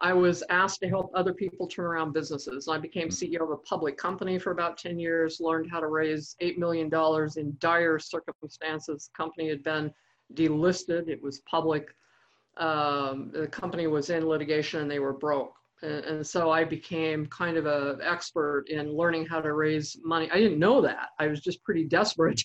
I 0.00 0.12
was 0.12 0.42
asked 0.50 0.80
to 0.80 0.88
help 0.88 1.10
other 1.14 1.32
people 1.32 1.66
turn 1.66 1.86
around 1.86 2.12
businesses. 2.12 2.68
I 2.68 2.78
became 2.78 3.08
CEO 3.08 3.42
of 3.42 3.50
a 3.50 3.56
public 3.56 3.96
company 3.96 4.38
for 4.38 4.50
about 4.50 4.76
10 4.76 4.98
years, 4.98 5.40
learned 5.40 5.70
how 5.70 5.80
to 5.80 5.86
raise 5.86 6.36
$8 6.42 6.58
million 6.58 6.90
in 7.36 7.56
dire 7.58 7.98
circumstances. 7.98 9.08
The 9.08 9.16
company 9.16 9.48
had 9.48 9.62
been 9.62 9.92
delisted, 10.34 11.08
it 11.08 11.22
was 11.22 11.40
public. 11.40 11.88
Um, 12.56 13.30
the 13.32 13.48
company 13.48 13.86
was 13.86 14.10
in 14.10 14.28
litigation 14.28 14.80
and 14.80 14.90
they 14.90 14.98
were 14.98 15.12
broke. 15.12 15.54
And, 15.82 16.26
so 16.26 16.50
I 16.50 16.64
became 16.64 17.26
kind 17.26 17.56
of 17.56 17.66
an 17.66 18.00
expert 18.02 18.64
in 18.68 18.96
learning 18.96 19.26
how 19.26 19.40
to 19.40 19.52
raise 19.52 19.98
money. 20.02 20.30
I 20.30 20.38
didn't 20.38 20.58
know 20.58 20.80
that. 20.80 21.10
I 21.18 21.26
was 21.26 21.40
just 21.40 21.62
pretty 21.62 21.84
desperate. 21.84 22.42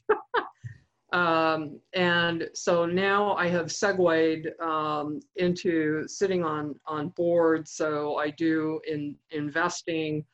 um, 1.13 1.79
and 1.93 2.49
so 2.53 2.85
now 2.85 3.35
I 3.35 3.47
have 3.47 3.71
segued 3.71 4.47
um, 4.61 5.19
into 5.37 6.07
sitting 6.07 6.43
on, 6.43 6.75
on 6.85 7.09
boards. 7.09 7.71
So 7.71 8.17
I 8.17 8.31
do 8.31 8.81
in 8.87 9.15
investing. 9.31 10.25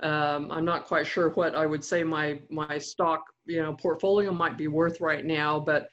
Um, 0.00 0.50
I'm 0.50 0.64
not 0.64 0.86
quite 0.86 1.06
sure 1.06 1.30
what 1.30 1.54
I 1.54 1.66
would 1.66 1.84
say 1.84 2.04
my, 2.04 2.40
my 2.50 2.78
stock 2.78 3.24
you 3.46 3.62
know, 3.62 3.74
portfolio 3.74 4.32
might 4.32 4.56
be 4.56 4.68
worth 4.68 5.00
right 5.00 5.24
now, 5.24 5.60
but 5.60 5.88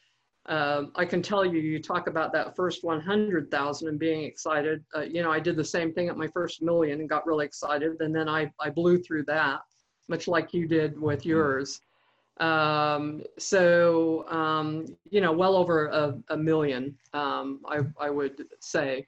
uh, 0.48 0.84
I 0.96 1.06
can 1.06 1.22
tell 1.22 1.46
you, 1.46 1.60
you 1.60 1.82
talk 1.82 2.08
about 2.08 2.34
that 2.34 2.56
first 2.56 2.84
100,000 2.84 3.88
and 3.88 4.00
being 4.00 4.24
excited. 4.24 4.84
Uh, 4.96 5.02
you 5.02 5.22
know, 5.22 5.32
I 5.32 5.40
did 5.40 5.56
the 5.56 5.64
same 5.64 5.94
thing 5.94 6.10
at 6.10 6.18
my 6.18 6.28
first 6.28 6.62
million 6.62 7.00
and 7.00 7.10
got 7.10 7.28
really 7.28 7.46
excited. 7.46 8.02
And 8.02 8.16
then 8.16 8.28
I, 8.28 8.52
I 8.60 8.70
blew 8.70 8.98
through 8.98 9.26
that, 9.26 9.62
much 10.08 10.28
like 10.28 10.54
you 10.54 10.68
did 10.68 11.00
with 11.00 11.20
mm-hmm. 11.20 11.30
yours. 11.30 11.82
Um, 12.40 13.22
so, 13.38 14.28
um, 14.30 14.88
you 15.12 15.22
know, 15.22 15.32
well 15.32 15.56
over 15.56 15.88
a, 15.88 16.18
a 16.30 16.38
million, 16.38 16.98
um, 17.14 17.60
I, 17.68 17.82
I 18.00 18.10
would 18.10 18.44
say. 18.60 19.06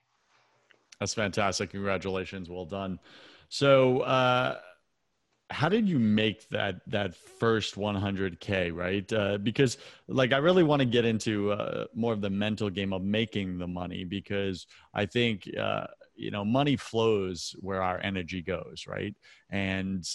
That's 1.00 1.16
fantastic. 1.16 1.72
Congratulations. 1.72 2.50
Well 2.50 2.66
done. 2.66 3.00
So, 3.50 4.02
uh, 4.02 4.60
how 5.50 5.70
did 5.70 5.88
you 5.88 6.00
make 6.00 6.50
that 6.50 6.82
that 6.88 7.16
first 7.16 7.76
100k 7.76 8.74
right? 8.74 9.12
Uh, 9.14 9.38
because 9.38 9.78
like 10.08 10.34
i 10.34 10.38
really 10.38 10.64
want 10.64 10.80
to 10.80 10.86
get 10.86 11.06
into 11.06 11.52
uh, 11.52 11.86
more 11.94 12.14
of 12.14 12.22
the 12.22 12.30
mental 12.30 12.70
game 12.70 12.94
of 12.94 13.04
making 13.04 13.58
the 13.58 13.68
money 13.68 14.04
because 14.04 14.68
i 14.94 15.06
think 15.06 15.50
uh, 15.60 15.86
you 16.16 16.32
know 16.32 16.46
money 16.46 16.76
flows 16.76 17.56
where 17.60 17.82
our 17.82 18.00
energy 18.04 18.42
goes 18.42 18.86
right? 18.88 19.16
And 19.50 20.06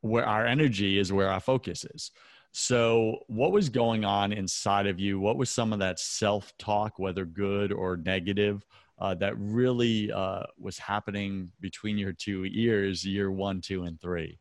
where 0.00 0.26
our 0.26 0.46
energy 0.46 0.98
is 0.98 1.12
where 1.12 1.30
our 1.30 1.40
focus 1.40 1.84
is. 1.84 2.10
So 2.52 3.18
what 3.26 3.52
was 3.52 3.68
going 3.68 4.04
on 4.04 4.32
inside 4.32 4.86
of 4.86 4.98
you? 4.98 5.20
What 5.20 5.36
was 5.36 5.50
some 5.50 5.72
of 5.72 5.78
that 5.80 5.98
self-talk 5.98 6.98
whether 6.98 7.24
good 7.24 7.72
or 7.72 7.96
negative 7.96 8.64
uh, 8.98 9.14
that 9.14 9.38
really 9.38 10.10
uh, 10.10 10.42
was 10.58 10.78
happening 10.78 11.50
between 11.60 11.98
your 11.98 12.12
two 12.12 12.46
ears, 12.50 13.04
year 13.04 13.30
one, 13.30 13.60
two, 13.60 13.84
and 13.84 14.00
three? 14.00 14.38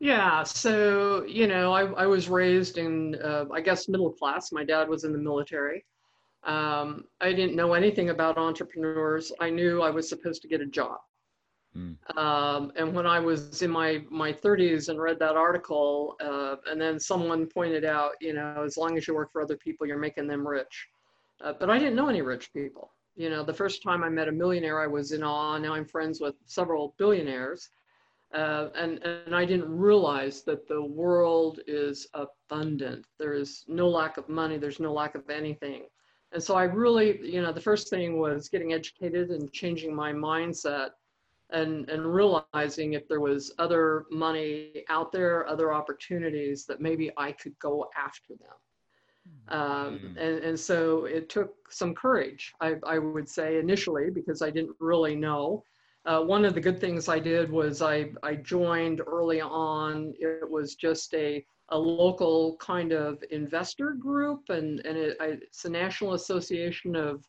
Yeah, 0.00 0.42
so, 0.42 1.24
you 1.24 1.46
know, 1.46 1.72
I, 1.72 1.84
I 1.92 2.06
was 2.06 2.28
raised 2.28 2.76
in, 2.76 3.14
uh, 3.22 3.46
I 3.52 3.60
guess, 3.60 3.88
middle 3.88 4.10
class. 4.10 4.52
My 4.52 4.64
dad 4.64 4.88
was 4.88 5.04
in 5.04 5.12
the 5.12 5.18
military. 5.18 5.84
Um, 6.42 7.04
I 7.22 7.32
didn't 7.32 7.56
know 7.56 7.72
anything 7.72 8.10
about 8.10 8.36
entrepreneurs. 8.36 9.32
I 9.40 9.48
knew 9.48 9.80
I 9.80 9.88
was 9.88 10.08
supposed 10.08 10.42
to 10.42 10.48
get 10.48 10.60
a 10.60 10.66
job. 10.66 10.98
Mm. 11.74 11.96
Um, 12.18 12.70
and 12.76 12.94
when 12.94 13.06
I 13.06 13.18
was 13.18 13.62
in 13.62 13.70
my, 13.70 14.04
my 14.10 14.32
30s 14.32 14.90
and 14.90 15.00
read 15.00 15.18
that 15.20 15.36
article, 15.36 16.16
uh, 16.20 16.56
and 16.70 16.80
then 16.80 17.00
someone 17.00 17.46
pointed 17.46 17.84
out, 17.84 18.12
you 18.20 18.34
know, 18.34 18.62
as 18.64 18.76
long 18.76 18.98
as 18.98 19.08
you 19.08 19.14
work 19.14 19.32
for 19.32 19.40
other 19.40 19.56
people, 19.56 19.86
you're 19.86 19.98
making 19.98 20.26
them 20.26 20.46
rich. 20.46 20.86
Uh, 21.42 21.54
but 21.58 21.70
I 21.70 21.78
didn't 21.78 21.96
know 21.96 22.08
any 22.08 22.22
rich 22.22 22.52
people. 22.52 22.92
You 23.16 23.30
know, 23.30 23.44
the 23.44 23.54
first 23.54 23.82
time 23.82 24.02
I 24.02 24.08
met 24.08 24.28
a 24.28 24.32
millionaire, 24.32 24.80
I 24.80 24.86
was 24.86 25.12
in 25.12 25.22
awe. 25.22 25.56
Now 25.58 25.74
I'm 25.74 25.86
friends 25.86 26.20
with 26.20 26.34
several 26.46 26.94
billionaires. 26.98 27.70
Uh, 28.34 28.68
and, 28.74 28.98
and 29.04 29.34
I 29.34 29.44
didn't 29.44 29.70
realize 29.70 30.42
that 30.42 30.66
the 30.66 30.82
world 30.82 31.60
is 31.68 32.08
abundant. 32.14 33.06
There 33.18 33.34
is 33.34 33.64
no 33.68 33.88
lack 33.88 34.16
of 34.16 34.28
money, 34.28 34.58
there's 34.58 34.80
no 34.80 34.92
lack 34.92 35.14
of 35.14 35.30
anything. 35.30 35.84
And 36.32 36.42
so 36.42 36.56
I 36.56 36.64
really, 36.64 37.20
you 37.24 37.40
know, 37.40 37.52
the 37.52 37.60
first 37.60 37.88
thing 37.88 38.18
was 38.18 38.48
getting 38.48 38.72
educated 38.72 39.30
and 39.30 39.52
changing 39.52 39.94
my 39.94 40.12
mindset 40.12 40.90
and, 41.50 41.88
and 41.88 42.12
realizing 42.12 42.94
if 42.94 43.06
there 43.06 43.20
was 43.20 43.52
other 43.60 44.06
money 44.10 44.84
out 44.88 45.12
there, 45.12 45.46
other 45.46 45.72
opportunities 45.72 46.66
that 46.66 46.80
maybe 46.80 47.12
I 47.16 47.30
could 47.30 47.56
go 47.60 47.88
after 47.96 48.34
them. 48.34 48.56
Um, 49.48 49.60
mm. 49.60 50.16
and, 50.18 50.44
and 50.44 50.58
so 50.58 51.04
it 51.04 51.28
took 51.28 51.70
some 51.70 51.94
courage, 51.94 52.54
I, 52.60 52.76
I 52.86 52.98
would 52.98 53.28
say, 53.28 53.58
initially, 53.58 54.10
because 54.10 54.42
I 54.42 54.50
didn't 54.50 54.76
really 54.80 55.16
know. 55.16 55.64
Uh, 56.06 56.20
one 56.20 56.44
of 56.44 56.54
the 56.54 56.60
good 56.60 56.80
things 56.80 57.08
I 57.08 57.18
did 57.18 57.50
was 57.50 57.80
I, 57.80 58.10
I 58.22 58.36
joined 58.36 59.00
early 59.06 59.40
on. 59.40 60.14
It 60.18 60.48
was 60.48 60.74
just 60.74 61.14
a, 61.14 61.44
a 61.70 61.78
local 61.78 62.56
kind 62.58 62.92
of 62.92 63.22
investor 63.30 63.92
group, 63.92 64.42
and, 64.50 64.80
and 64.80 64.98
it, 64.98 65.16
I, 65.20 65.26
it's 65.42 65.64
a 65.64 65.70
National 65.70 66.14
Association 66.14 66.94
of 66.94 67.24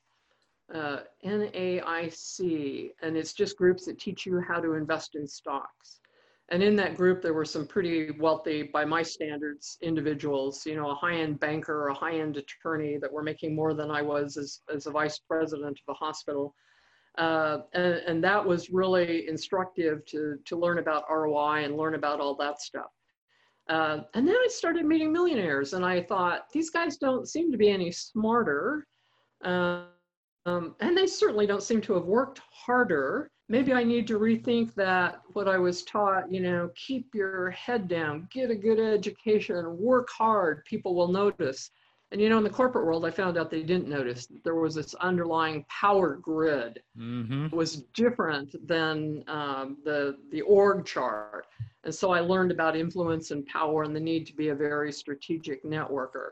uh, 0.73 0.99
NAIC, 1.25 2.91
and 3.01 3.15
it's 3.15 3.33
just 3.33 3.57
groups 3.57 3.85
that 3.85 3.99
teach 3.99 4.25
you 4.25 4.41
how 4.45 4.59
to 4.59 4.73
invest 4.73 5.15
in 5.15 5.27
stocks. 5.27 5.99
And 6.49 6.61
in 6.61 6.75
that 6.75 6.95
group, 6.95 7.21
there 7.21 7.33
were 7.33 7.45
some 7.45 7.65
pretty 7.65 8.11
wealthy, 8.11 8.63
by 8.63 8.85
my 8.85 9.01
standards, 9.01 9.77
individuals, 9.81 10.63
you 10.65 10.75
know, 10.75 10.91
a 10.91 10.95
high 10.95 11.15
end 11.15 11.39
banker, 11.39 11.87
a 11.87 11.93
high 11.93 12.19
end 12.19 12.37
attorney 12.37 12.97
that 12.97 13.11
were 13.11 13.23
making 13.23 13.55
more 13.55 13.73
than 13.73 13.89
I 13.89 14.03
was 14.03 14.37
as, 14.37 14.61
as 14.73 14.85
a 14.85 14.91
vice 14.91 15.17
president 15.17 15.79
of 15.87 15.93
a 15.93 15.97
hospital. 15.97 16.53
Uh, 17.17 17.59
and, 17.73 17.95
and, 18.07 18.23
that 18.23 18.45
was 18.45 18.69
really 18.69 19.27
instructive 19.29 20.05
to, 20.05 20.37
to 20.43 20.57
learn 20.57 20.79
about 20.79 21.05
ROI 21.09 21.63
and 21.63 21.77
learn 21.77 21.95
about 21.95 22.19
all 22.19 22.35
that 22.35 22.61
stuff. 22.61 22.91
Uh, 23.69 24.01
and 24.13 24.27
then 24.27 24.35
I 24.35 24.47
started 24.49 24.85
meeting 24.85 25.13
millionaires, 25.13 25.73
and 25.73 25.85
I 25.85 26.03
thought, 26.03 26.51
these 26.51 26.69
guys 26.69 26.97
don't 26.97 27.27
seem 27.27 27.53
to 27.53 27.57
be 27.57 27.69
any 27.69 27.89
smarter. 27.89 28.85
Uh, 29.43 29.83
um, 30.45 30.75
and 30.81 30.95
they 30.95 31.07
certainly 31.07 31.47
don't 31.47 31.63
seem 31.63 31.81
to 31.81 31.93
have 31.93 32.05
worked 32.05 32.41
harder 32.51 33.31
maybe 33.47 33.73
I 33.73 33.83
need 33.83 34.07
to 34.07 34.19
rethink 34.19 34.73
that 34.75 35.21
what 35.33 35.47
I 35.47 35.57
was 35.57 35.83
taught, 35.83 36.31
you 36.31 36.41
know, 36.41 36.69
keep 36.75 37.13
your 37.13 37.51
head 37.51 37.87
down, 37.87 38.27
get 38.31 38.49
a 38.49 38.55
good 38.55 38.79
education, 38.79 39.77
work 39.77 40.09
hard, 40.09 40.65
people 40.65 40.95
will 40.95 41.07
notice. 41.07 41.71
And 42.11 42.21
you 42.21 42.29
know, 42.29 42.37
in 42.37 42.43
the 42.43 42.49
corporate 42.49 42.85
world, 42.85 43.03
I 43.03 43.11
found 43.11 43.37
out 43.37 43.49
they 43.49 43.63
didn't 43.63 43.89
notice 43.89 44.27
that 44.27 44.43
there 44.43 44.55
was 44.55 44.75
this 44.75 44.93
underlying 44.95 45.65
power 45.69 46.15
grid 46.15 46.81
mm-hmm. 46.97 47.53
was 47.55 47.77
different 47.93 48.55
than 48.67 49.23
um, 49.27 49.77
the 49.83 50.17
the 50.31 50.41
org 50.41 50.85
chart. 50.85 51.47
And 51.83 51.93
so 51.93 52.11
I 52.11 52.19
learned 52.19 52.51
about 52.51 52.75
influence 52.75 53.31
and 53.31 53.45
power 53.47 53.83
and 53.83 53.95
the 53.95 53.99
need 53.99 54.25
to 54.27 54.33
be 54.33 54.49
a 54.49 54.55
very 54.55 54.91
strategic 54.91 55.63
networker. 55.63 56.29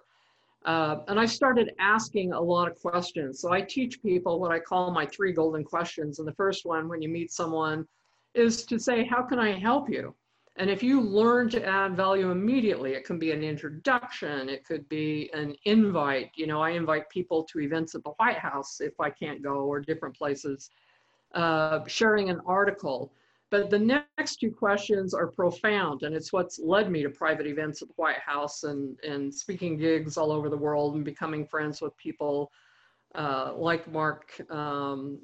Uh, 0.66 1.00
and 1.08 1.20
I 1.20 1.26
started 1.26 1.74
asking 1.80 2.32
a 2.32 2.40
lot 2.40 2.70
of 2.70 2.80
questions. 2.80 3.42
So 3.42 3.52
I 3.52 3.62
teach 3.62 4.02
people 4.02 4.40
what 4.40 4.52
I 4.52 4.60
call 4.60 4.92
my 4.92 5.06
three 5.06 5.34
golden 5.34 5.64
questions. 5.64 6.20
And 6.20 6.28
the 6.28 6.34
first 6.34 6.66
one, 6.66 6.88
when 6.88 7.02
you 7.02 7.10
meet 7.10 7.32
someone, 7.32 7.86
is 8.34 8.66
to 8.66 8.80
say, 8.80 9.06
How 9.06 9.24
can 9.24 9.40
I 9.40 9.60
help 9.60 9.90
you? 9.90 10.16
And 10.56 10.70
if 10.70 10.84
you 10.84 11.02
learn 11.02 11.50
to 11.50 11.66
add 11.66 11.96
value 11.96 12.30
immediately, 12.30 12.94
it 12.94 13.06
can 13.06 13.18
be 13.18 13.32
an 13.32 13.44
introduction, 13.44 14.50
it 14.50 14.64
could 14.64 14.88
be 14.88 15.32
an 15.34 15.56
invite. 15.66 16.30
You 16.36 16.46
know, 16.46 16.62
I 16.62 16.72
invite 16.72 17.10
people 17.10 17.44
to 17.46 17.60
events 17.60 17.96
at 17.96 18.04
the 18.04 18.12
White 18.12 18.38
House 18.38 18.80
if 18.80 19.00
I 19.00 19.10
can't 19.10 19.42
go, 19.42 19.66
or 19.66 19.80
different 19.80 20.16
places, 20.16 20.70
uh, 21.34 21.80
sharing 21.88 22.30
an 22.30 22.40
article. 22.46 23.12
But 23.54 23.70
the 23.70 23.78
next 23.78 24.38
two 24.38 24.50
questions 24.50 25.14
are 25.14 25.28
profound, 25.28 26.02
and 26.02 26.16
it's 26.16 26.34
what's 26.34 26.58
led 26.58 26.90
me 26.90 27.04
to 27.04 27.10
private 27.12 27.46
events 27.46 27.84
at 27.84 27.88
the 27.88 27.94
White 27.98 28.18
House 28.18 28.64
and, 28.64 29.00
and 29.02 29.32
speaking 29.32 29.78
gigs 29.78 30.18
all 30.18 30.32
over 30.32 30.50
the 30.50 30.58
world 30.58 30.96
and 30.96 31.06
becoming 31.06 31.46
friends 31.46 31.80
with 31.80 31.96
people 31.96 32.52
uh, 33.14 33.54
like 33.56 33.88
Mark 33.92 34.34
um, 34.50 35.20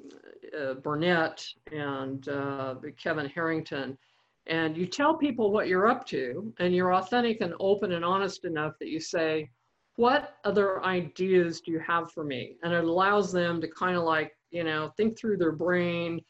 uh, 0.56 0.74
Burnett 0.74 1.44
and 1.72 2.28
uh, 2.28 2.76
Kevin 3.02 3.28
Harrington. 3.28 3.98
And 4.46 4.76
you 4.76 4.86
tell 4.86 5.16
people 5.16 5.50
what 5.50 5.66
you're 5.66 5.88
up 5.88 6.06
to, 6.06 6.54
and 6.60 6.72
you're 6.72 6.94
authentic 6.94 7.40
and 7.40 7.54
open 7.58 7.90
and 7.90 8.04
honest 8.04 8.44
enough 8.44 8.74
that 8.78 8.90
you 8.90 9.00
say, 9.00 9.50
What 9.96 10.36
other 10.44 10.84
ideas 10.84 11.62
do 11.62 11.72
you 11.72 11.80
have 11.80 12.12
for 12.12 12.22
me? 12.22 12.58
And 12.62 12.72
it 12.72 12.84
allows 12.84 13.32
them 13.32 13.60
to 13.60 13.66
kind 13.66 13.96
of 13.96 14.04
like, 14.04 14.30
you 14.52 14.62
know, 14.62 14.92
think 14.96 15.18
through 15.18 15.38
their 15.38 15.50
brain 15.50 16.20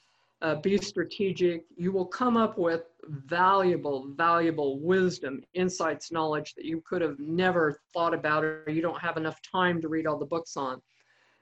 uh, 0.42 0.56
be 0.56 0.78
strategic. 0.78 1.64
You 1.76 1.92
will 1.92 2.06
come 2.06 2.36
up 2.36 2.56
with 2.58 2.82
valuable, 3.06 4.08
valuable 4.16 4.78
wisdom, 4.80 5.42
insights, 5.54 6.12
knowledge 6.12 6.54
that 6.54 6.64
you 6.64 6.82
could 6.86 7.02
have 7.02 7.18
never 7.18 7.80
thought 7.92 8.14
about 8.14 8.44
or 8.44 8.64
you 8.68 8.82
don't 8.82 9.00
have 9.00 9.16
enough 9.16 9.40
time 9.42 9.80
to 9.80 9.88
read 9.88 10.06
all 10.06 10.18
the 10.18 10.24
books 10.24 10.56
on. 10.56 10.80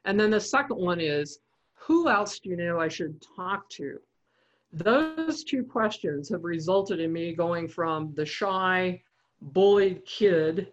And 0.04 0.18
then 0.18 0.30
the 0.30 0.40
second 0.40 0.78
one 0.78 1.00
is 1.00 1.38
who 1.74 2.08
else 2.08 2.38
do 2.40 2.50
you 2.50 2.56
know 2.56 2.80
I 2.80 2.88
should 2.88 3.22
talk 3.36 3.68
to? 3.70 3.98
Those 4.72 5.44
two 5.44 5.64
questions 5.64 6.28
have 6.28 6.44
resulted 6.44 7.00
in 7.00 7.12
me 7.12 7.34
going 7.34 7.68
from 7.68 8.12
the 8.14 8.26
shy, 8.26 9.02
bullied 9.40 10.04
kid 10.04 10.72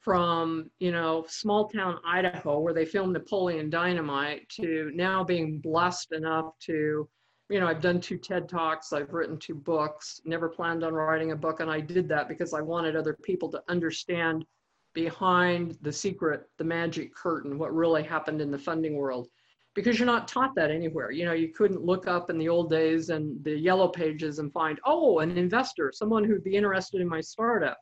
from 0.00 0.70
you 0.78 0.90
know 0.90 1.24
small 1.28 1.68
town 1.68 1.98
Idaho 2.06 2.60
where 2.60 2.72
they 2.72 2.84
filmed 2.84 3.12
Napoleon 3.12 3.68
Dynamite 3.68 4.48
to 4.50 4.90
now 4.94 5.22
being 5.22 5.58
blessed 5.58 6.12
enough 6.12 6.58
to 6.60 7.08
you 7.48 7.60
know, 7.60 7.66
I've 7.66 7.80
done 7.80 8.00
two 8.00 8.18
TED 8.18 8.48
Talks, 8.48 8.92
I've 8.92 9.12
written 9.12 9.38
two 9.38 9.54
books, 9.54 10.20
never 10.24 10.48
planned 10.48 10.84
on 10.84 10.92
writing 10.92 11.32
a 11.32 11.36
book. 11.36 11.60
And 11.60 11.70
I 11.70 11.80
did 11.80 12.08
that 12.08 12.28
because 12.28 12.52
I 12.52 12.60
wanted 12.60 12.94
other 12.94 13.16
people 13.22 13.48
to 13.50 13.62
understand 13.68 14.44
behind 14.92 15.78
the 15.80 15.92
secret, 15.92 16.48
the 16.58 16.64
magic 16.64 17.14
curtain, 17.14 17.58
what 17.58 17.74
really 17.74 18.02
happened 18.02 18.40
in 18.40 18.50
the 18.50 18.58
funding 18.58 18.96
world. 18.96 19.28
Because 19.74 19.98
you're 19.98 20.06
not 20.06 20.26
taught 20.28 20.54
that 20.56 20.70
anywhere. 20.70 21.10
You 21.10 21.24
know, 21.24 21.32
you 21.32 21.48
couldn't 21.48 21.84
look 21.84 22.06
up 22.08 22.30
in 22.30 22.38
the 22.38 22.48
old 22.48 22.68
days 22.68 23.10
and 23.10 23.42
the 23.44 23.56
yellow 23.56 23.88
pages 23.88 24.40
and 24.40 24.52
find, 24.52 24.80
oh, 24.84 25.20
an 25.20 25.38
investor, 25.38 25.92
someone 25.94 26.24
who'd 26.24 26.42
be 26.44 26.56
interested 26.56 27.00
in 27.00 27.08
my 27.08 27.20
startup. 27.20 27.78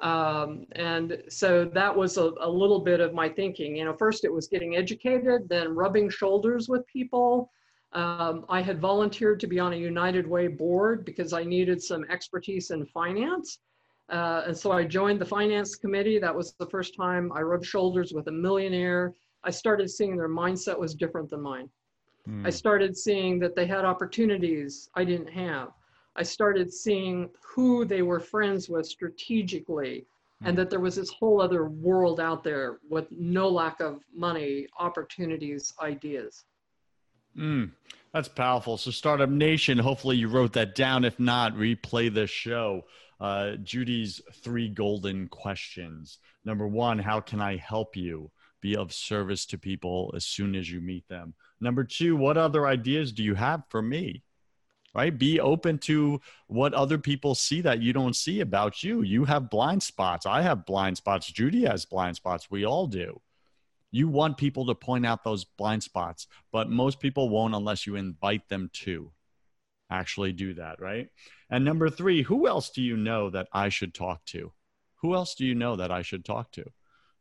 Um, 0.00 0.66
and 0.72 1.22
so 1.28 1.64
that 1.74 1.94
was 1.94 2.16
a, 2.16 2.32
a 2.40 2.48
little 2.48 2.80
bit 2.80 3.00
of 3.00 3.12
my 3.12 3.28
thinking. 3.28 3.76
You 3.76 3.86
know, 3.86 3.92
first 3.92 4.24
it 4.24 4.32
was 4.32 4.46
getting 4.46 4.76
educated, 4.76 5.48
then 5.48 5.74
rubbing 5.74 6.08
shoulders 6.08 6.68
with 6.68 6.86
people, 6.86 7.50
um, 7.92 8.44
I 8.48 8.62
had 8.62 8.80
volunteered 8.80 9.40
to 9.40 9.46
be 9.46 9.58
on 9.58 9.72
a 9.72 9.76
United 9.76 10.26
Way 10.26 10.46
board 10.46 11.04
because 11.04 11.32
I 11.32 11.42
needed 11.42 11.82
some 11.82 12.04
expertise 12.08 12.70
in 12.70 12.86
finance. 12.86 13.58
Uh, 14.08 14.42
and 14.46 14.56
so 14.56 14.72
I 14.72 14.84
joined 14.84 15.20
the 15.20 15.26
finance 15.26 15.76
committee. 15.76 16.18
That 16.18 16.34
was 16.34 16.54
the 16.58 16.66
first 16.66 16.96
time 16.96 17.32
I 17.34 17.42
rubbed 17.42 17.66
shoulders 17.66 18.12
with 18.12 18.28
a 18.28 18.32
millionaire. 18.32 19.14
I 19.44 19.50
started 19.50 19.90
seeing 19.90 20.16
their 20.16 20.28
mindset 20.28 20.78
was 20.78 20.94
different 20.94 21.30
than 21.30 21.40
mine. 21.40 21.68
Mm. 22.28 22.46
I 22.46 22.50
started 22.50 22.96
seeing 22.96 23.38
that 23.40 23.56
they 23.56 23.66
had 23.66 23.84
opportunities 23.84 24.90
I 24.94 25.04
didn't 25.04 25.30
have. 25.30 25.70
I 26.16 26.22
started 26.22 26.72
seeing 26.72 27.30
who 27.42 27.84
they 27.84 28.02
were 28.02 28.20
friends 28.20 28.68
with 28.68 28.86
strategically 28.86 30.06
mm. 30.42 30.48
and 30.48 30.58
that 30.58 30.70
there 30.70 30.80
was 30.80 30.96
this 30.96 31.10
whole 31.10 31.40
other 31.40 31.68
world 31.68 32.20
out 32.20 32.44
there 32.44 32.78
with 32.88 33.06
no 33.10 33.48
lack 33.48 33.80
of 33.80 34.00
money, 34.14 34.66
opportunities, 34.78 35.72
ideas. 35.80 36.44
Mm, 37.36 37.70
that's 38.12 38.28
powerful. 38.28 38.76
So, 38.76 38.90
Startup 38.90 39.28
Nation, 39.28 39.78
hopefully 39.78 40.16
you 40.16 40.28
wrote 40.28 40.52
that 40.54 40.74
down. 40.74 41.04
If 41.04 41.18
not, 41.18 41.54
replay 41.54 42.12
the 42.12 42.26
show. 42.26 42.84
Uh, 43.20 43.56
Judy's 43.56 44.20
three 44.42 44.68
golden 44.68 45.28
questions. 45.28 46.18
Number 46.44 46.66
one, 46.66 46.98
how 46.98 47.20
can 47.20 47.40
I 47.40 47.56
help 47.56 47.96
you? 47.96 48.30
Be 48.60 48.76
of 48.76 48.92
service 48.92 49.46
to 49.46 49.58
people 49.58 50.12
as 50.14 50.26
soon 50.26 50.54
as 50.54 50.70
you 50.70 50.80
meet 50.80 51.08
them. 51.08 51.34
Number 51.60 51.84
two, 51.84 52.16
what 52.16 52.36
other 52.36 52.66
ideas 52.66 53.12
do 53.12 53.22
you 53.22 53.34
have 53.34 53.62
for 53.68 53.80
me? 53.80 54.22
Right? 54.94 55.16
Be 55.16 55.38
open 55.38 55.78
to 55.78 56.20
what 56.48 56.74
other 56.74 56.98
people 56.98 57.34
see 57.34 57.60
that 57.60 57.80
you 57.80 57.92
don't 57.92 58.16
see 58.16 58.40
about 58.40 58.82
you. 58.82 59.02
You 59.02 59.24
have 59.24 59.48
blind 59.48 59.82
spots. 59.82 60.26
I 60.26 60.42
have 60.42 60.66
blind 60.66 60.96
spots. 60.96 61.30
Judy 61.30 61.64
has 61.64 61.84
blind 61.84 62.16
spots. 62.16 62.50
We 62.50 62.64
all 62.64 62.86
do. 62.86 63.20
You 63.90 64.08
want 64.08 64.36
people 64.36 64.66
to 64.66 64.74
point 64.74 65.04
out 65.04 65.24
those 65.24 65.44
blind 65.44 65.82
spots, 65.82 66.26
but 66.52 66.66
mm-hmm. 66.66 66.76
most 66.76 67.00
people 67.00 67.28
won't 67.28 67.54
unless 67.54 67.86
you 67.86 67.96
invite 67.96 68.48
them 68.48 68.70
to 68.84 69.12
actually 69.90 70.32
do 70.32 70.54
that, 70.54 70.80
right? 70.80 71.08
And 71.50 71.64
number 71.64 71.90
three, 71.90 72.22
who 72.22 72.46
else 72.46 72.70
do 72.70 72.82
you 72.82 72.96
know 72.96 73.30
that 73.30 73.48
I 73.52 73.68
should 73.68 73.92
talk 73.92 74.24
to? 74.26 74.52
Who 75.02 75.14
else 75.14 75.34
do 75.34 75.44
you 75.44 75.54
know 75.54 75.76
that 75.76 75.90
I 75.90 76.02
should 76.02 76.24
talk 76.24 76.52
to? 76.52 76.64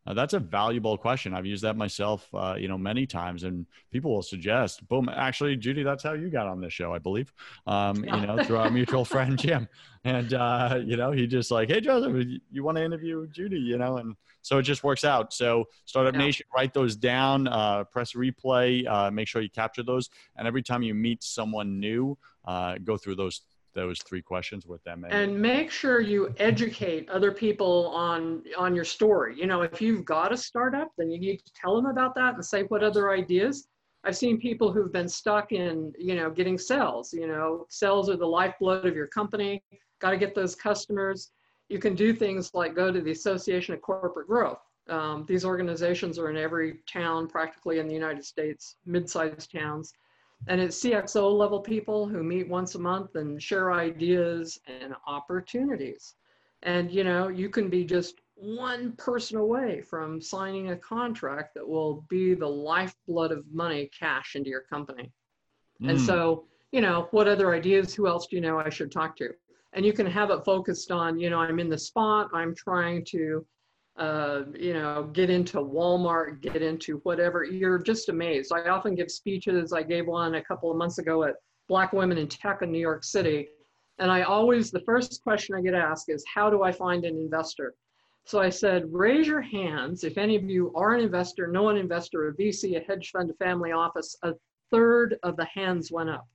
Uh, 0.07 0.13
that's 0.13 0.33
a 0.33 0.39
valuable 0.39 0.97
question. 0.97 1.33
I've 1.33 1.45
used 1.45 1.63
that 1.63 1.75
myself, 1.75 2.27
uh, 2.33 2.55
you 2.57 2.67
know, 2.67 2.77
many 2.77 3.05
times, 3.05 3.43
and 3.43 3.65
people 3.91 4.11
will 4.11 4.23
suggest, 4.23 4.87
"Boom!" 4.87 5.09
Actually, 5.09 5.55
Judy, 5.57 5.83
that's 5.83 6.03
how 6.03 6.13
you 6.13 6.29
got 6.29 6.47
on 6.47 6.61
this 6.61 6.73
show, 6.73 6.93
I 6.93 6.99
believe. 6.99 7.33
Um, 7.67 8.03
you 8.03 8.25
know, 8.25 8.43
through 8.43 8.57
our 8.57 8.71
mutual 8.71 9.05
friend 9.05 9.37
Jim, 9.37 9.67
and 10.03 10.33
uh, 10.33 10.79
you 10.83 10.95
know, 10.95 11.11
he 11.11 11.27
just 11.27 11.51
like, 11.51 11.69
"Hey, 11.69 11.81
Joseph, 11.81 12.27
you 12.51 12.63
want 12.63 12.77
to 12.77 12.83
interview 12.83 13.27
Judy?" 13.27 13.59
You 13.59 13.77
know, 13.77 13.97
and 13.97 14.15
so 14.41 14.57
it 14.57 14.63
just 14.63 14.83
works 14.83 15.03
out. 15.03 15.33
So, 15.33 15.65
Startup 15.85 16.13
yeah. 16.13 16.19
Nation, 16.19 16.45
write 16.55 16.73
those 16.73 16.95
down, 16.95 17.47
uh, 17.47 17.83
press 17.83 18.13
replay, 18.13 18.87
uh, 18.87 19.11
make 19.11 19.27
sure 19.27 19.41
you 19.41 19.49
capture 19.49 19.83
those, 19.83 20.09
and 20.37 20.47
every 20.47 20.63
time 20.63 20.81
you 20.81 20.95
meet 20.95 21.23
someone 21.23 21.79
new, 21.79 22.17
uh, 22.45 22.77
go 22.83 22.97
through 22.97 23.15
those 23.15 23.41
those 23.79 23.99
three 23.99 24.21
questions 24.21 24.65
with 24.67 24.83
them 24.83 25.05
and 25.09 25.39
make 25.39 25.71
sure 25.71 26.01
you 26.01 26.33
educate 26.37 27.09
other 27.09 27.31
people 27.31 27.87
on 27.87 28.43
on 28.57 28.75
your 28.75 28.83
story. 28.83 29.35
You 29.37 29.47
know 29.47 29.61
if 29.61 29.81
you've 29.81 30.03
got 30.03 30.33
a 30.33 30.37
startup 30.37 30.89
then 30.97 31.09
you 31.09 31.19
need 31.19 31.37
to 31.37 31.51
tell 31.53 31.75
them 31.75 31.85
about 31.85 32.13
that 32.15 32.33
and 32.35 32.43
say 32.43 32.63
what 32.63 32.83
other 32.83 33.11
ideas? 33.11 33.67
I've 34.03 34.17
seen 34.17 34.39
people 34.39 34.71
who've 34.71 34.91
been 34.91 35.07
stuck 35.07 35.53
in 35.53 35.93
you 35.97 36.15
know 36.15 36.29
getting 36.29 36.57
sales 36.57 37.13
you 37.13 37.27
know 37.27 37.65
sales 37.69 38.09
are 38.09 38.17
the 38.17 38.25
lifeblood 38.25 38.85
of 38.85 38.95
your 38.95 39.07
company. 39.07 39.63
Got 40.01 40.11
to 40.11 40.17
get 40.17 40.35
those 40.35 40.55
customers. 40.55 41.31
You 41.69 41.79
can 41.79 41.95
do 41.95 42.13
things 42.13 42.51
like 42.53 42.75
go 42.75 42.91
to 42.91 43.01
the 43.01 43.11
association 43.11 43.73
of 43.73 43.81
corporate 43.81 44.27
growth. 44.27 44.59
Um, 44.89 45.25
these 45.27 45.45
organizations 45.45 46.17
are 46.19 46.29
in 46.29 46.37
every 46.37 46.79
town 46.91 47.27
practically 47.27 47.77
in 47.79 47.87
the 47.87 47.93
united 47.93 48.25
states 48.25 48.75
mid-sized 48.85 49.51
towns 49.51 49.93
and 50.47 50.59
it's 50.61 50.81
CXO 50.83 51.37
level 51.37 51.59
people 51.59 52.07
who 52.07 52.23
meet 52.23 52.47
once 52.47 52.75
a 52.75 52.79
month 52.79 53.15
and 53.15 53.41
share 53.41 53.73
ideas 53.73 54.59
and 54.67 54.93
opportunities. 55.07 56.15
And 56.63 56.91
you 56.91 57.03
know, 57.03 57.27
you 57.27 57.49
can 57.49 57.69
be 57.69 57.83
just 57.83 58.15
one 58.35 58.93
person 58.93 59.37
away 59.37 59.81
from 59.81 60.21
signing 60.21 60.71
a 60.71 60.77
contract 60.77 61.53
that 61.55 61.67
will 61.67 62.05
be 62.09 62.33
the 62.33 62.47
lifeblood 62.47 63.31
of 63.31 63.43
money 63.51 63.89
cash 63.97 64.35
into 64.35 64.49
your 64.49 64.61
company. 64.61 65.11
Mm. 65.81 65.91
And 65.91 66.01
so, 66.01 66.45
you 66.71 66.79
know, 66.79 67.09
what 67.11 67.27
other 67.27 67.53
ideas, 67.53 67.93
who 67.93 68.07
else 68.07 68.27
do 68.27 68.37
you 68.37 68.41
know 68.41 68.57
I 68.57 68.69
should 68.69 68.91
talk 68.91 69.17
to? 69.17 69.31
And 69.73 69.85
you 69.85 69.93
can 69.93 70.05
have 70.05 70.31
it 70.31 70.45
focused 70.45 70.89
on, 70.89 71.19
you 71.19 71.29
know, 71.29 71.39
I'm 71.39 71.59
in 71.59 71.69
the 71.69 71.77
spot, 71.77 72.29
I'm 72.33 72.55
trying 72.55 73.05
to 73.09 73.45
uh, 73.99 74.43
you 74.57 74.73
know, 74.73 75.09
get 75.11 75.29
into 75.29 75.57
Walmart, 75.57 76.41
get 76.41 76.61
into 76.61 76.99
whatever. 77.03 77.43
You're 77.43 77.79
just 77.79 78.07
amazed. 78.07 78.53
I 78.53 78.69
often 78.69 78.95
give 78.95 79.11
speeches. 79.11 79.73
I 79.73 79.83
gave 79.83 80.07
one 80.07 80.35
a 80.35 80.43
couple 80.43 80.71
of 80.71 80.77
months 80.77 80.99
ago 80.99 81.25
at 81.25 81.35
Black 81.67 81.91
Women 81.91 82.17
in 82.17 82.27
Tech 82.27 82.61
in 82.61 82.71
New 82.71 82.79
York 82.79 83.03
City. 83.03 83.49
And 83.99 84.09
I 84.09 84.21
always, 84.21 84.71
the 84.71 84.79
first 84.81 85.21
question 85.21 85.53
I 85.53 85.61
get 85.61 85.73
asked 85.73 86.07
is, 86.07 86.23
how 86.33 86.49
do 86.49 86.63
I 86.63 86.71
find 86.71 87.03
an 87.03 87.17
investor? 87.17 87.73
So 88.25 88.39
I 88.39 88.49
said, 88.49 88.85
raise 88.89 89.27
your 89.27 89.41
hands 89.41 90.05
if 90.05 90.17
any 90.17 90.37
of 90.37 90.43
you 90.43 90.71
are 90.75 90.93
an 90.93 91.03
investor, 91.03 91.47
know 91.47 91.67
an 91.67 91.75
investor, 91.75 92.29
a 92.29 92.33
VC, 92.33 92.77
a 92.77 92.85
hedge 92.85 93.11
fund, 93.11 93.29
a 93.29 93.33
family 93.33 93.73
office. 93.73 94.15
A 94.23 94.33
third 94.71 95.17
of 95.23 95.35
the 95.35 95.47
hands 95.53 95.91
went 95.91 96.09
up. 96.09 96.25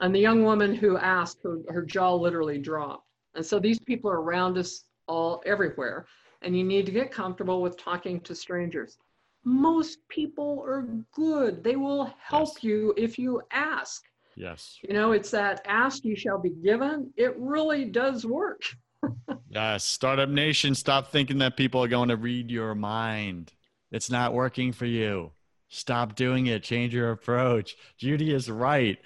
And 0.00 0.14
the 0.14 0.20
young 0.20 0.44
woman 0.44 0.76
who 0.76 0.96
asked, 0.96 1.38
her, 1.42 1.58
her 1.70 1.82
jaw 1.82 2.14
literally 2.14 2.58
dropped. 2.58 3.04
And 3.34 3.44
so 3.44 3.58
these 3.58 3.80
people 3.80 4.10
are 4.10 4.20
around 4.20 4.58
us 4.58 4.84
all 5.08 5.42
everywhere 5.44 6.06
and 6.42 6.56
you 6.56 6.64
need 6.64 6.86
to 6.86 6.92
get 6.92 7.10
comfortable 7.10 7.62
with 7.62 7.76
talking 7.76 8.20
to 8.20 8.34
strangers. 8.34 8.98
Most 9.44 9.98
people 10.08 10.62
are 10.66 10.82
good. 11.12 11.62
They 11.64 11.76
will 11.76 12.12
help 12.20 12.50
yes. 12.56 12.64
you 12.64 12.94
if 12.96 13.18
you 13.18 13.42
ask. 13.50 14.04
Yes. 14.36 14.78
You 14.82 14.94
know, 14.94 15.12
it's 15.12 15.30
that 15.30 15.62
ask 15.66 16.04
you 16.04 16.14
shall 16.14 16.38
be 16.38 16.50
given. 16.50 17.12
It 17.16 17.34
really 17.38 17.84
does 17.84 18.24
work. 18.24 18.62
yes. 19.48 19.84
Startup 19.84 20.28
Nation, 20.28 20.74
stop 20.74 21.10
thinking 21.10 21.38
that 21.38 21.56
people 21.56 21.82
are 21.82 21.88
going 21.88 22.08
to 22.08 22.16
read 22.16 22.50
your 22.50 22.74
mind. 22.74 23.52
It's 23.90 24.10
not 24.10 24.34
working 24.34 24.72
for 24.72 24.86
you. 24.86 25.32
Stop 25.70 26.14
doing 26.14 26.46
it. 26.46 26.62
Change 26.62 26.94
your 26.94 27.10
approach. 27.10 27.76
Judy 27.98 28.32
is 28.32 28.50
right. 28.50 28.98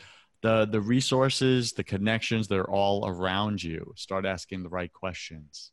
The 0.43 0.67
the 0.67 0.81
resources, 0.81 1.73
the 1.73 1.85
connections, 1.85 2.49
they're 2.49 2.69
all 2.69 3.07
around 3.07 3.63
you. 3.63 3.93
Start 3.97 4.27
asking 4.27 4.65
the 4.65 4.69
right 4.69 4.93
questions 4.93 5.73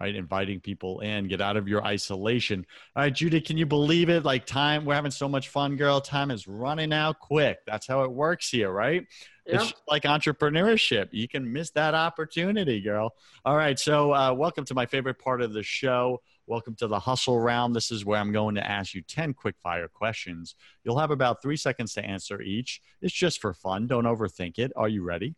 right? 0.00 0.14
Inviting 0.14 0.60
people 0.60 1.00
in, 1.00 1.28
get 1.28 1.42
out 1.42 1.58
of 1.58 1.68
your 1.68 1.84
isolation. 1.84 2.64
All 2.96 3.02
right, 3.02 3.14
Judy, 3.14 3.40
can 3.40 3.58
you 3.58 3.66
believe 3.66 4.08
it? 4.08 4.24
Like 4.24 4.46
time, 4.46 4.86
we're 4.86 4.94
having 4.94 5.10
so 5.10 5.28
much 5.28 5.50
fun, 5.50 5.76
girl. 5.76 6.00
Time 6.00 6.30
is 6.30 6.48
running 6.48 6.92
out 6.92 7.20
quick. 7.20 7.58
That's 7.66 7.86
how 7.86 8.02
it 8.04 8.10
works 8.10 8.48
here, 8.48 8.70
right? 8.70 9.06
Yep. 9.46 9.60
It's 9.60 9.72
like 9.86 10.04
entrepreneurship. 10.04 11.08
You 11.12 11.28
can 11.28 11.52
miss 11.52 11.70
that 11.72 11.94
opportunity, 11.94 12.80
girl. 12.80 13.12
All 13.44 13.56
right, 13.56 13.78
so 13.78 14.14
uh, 14.14 14.32
welcome 14.32 14.64
to 14.64 14.74
my 14.74 14.86
favorite 14.86 15.18
part 15.18 15.42
of 15.42 15.52
the 15.52 15.62
show. 15.62 16.22
Welcome 16.46 16.74
to 16.76 16.86
the 16.86 16.98
hustle 16.98 17.38
round. 17.38 17.76
This 17.76 17.90
is 17.90 18.04
where 18.04 18.18
I'm 18.18 18.32
going 18.32 18.54
to 18.54 18.68
ask 18.68 18.94
you 18.94 19.02
10 19.02 19.34
quick 19.34 19.56
fire 19.62 19.86
questions. 19.86 20.56
You'll 20.82 20.98
have 20.98 21.10
about 21.10 21.42
three 21.42 21.56
seconds 21.56 21.92
to 21.94 22.04
answer 22.04 22.40
each. 22.40 22.80
It's 23.02 23.14
just 23.14 23.40
for 23.40 23.52
fun. 23.52 23.86
Don't 23.86 24.04
overthink 24.04 24.58
it. 24.58 24.72
Are 24.76 24.88
you 24.88 25.02
ready? 25.02 25.36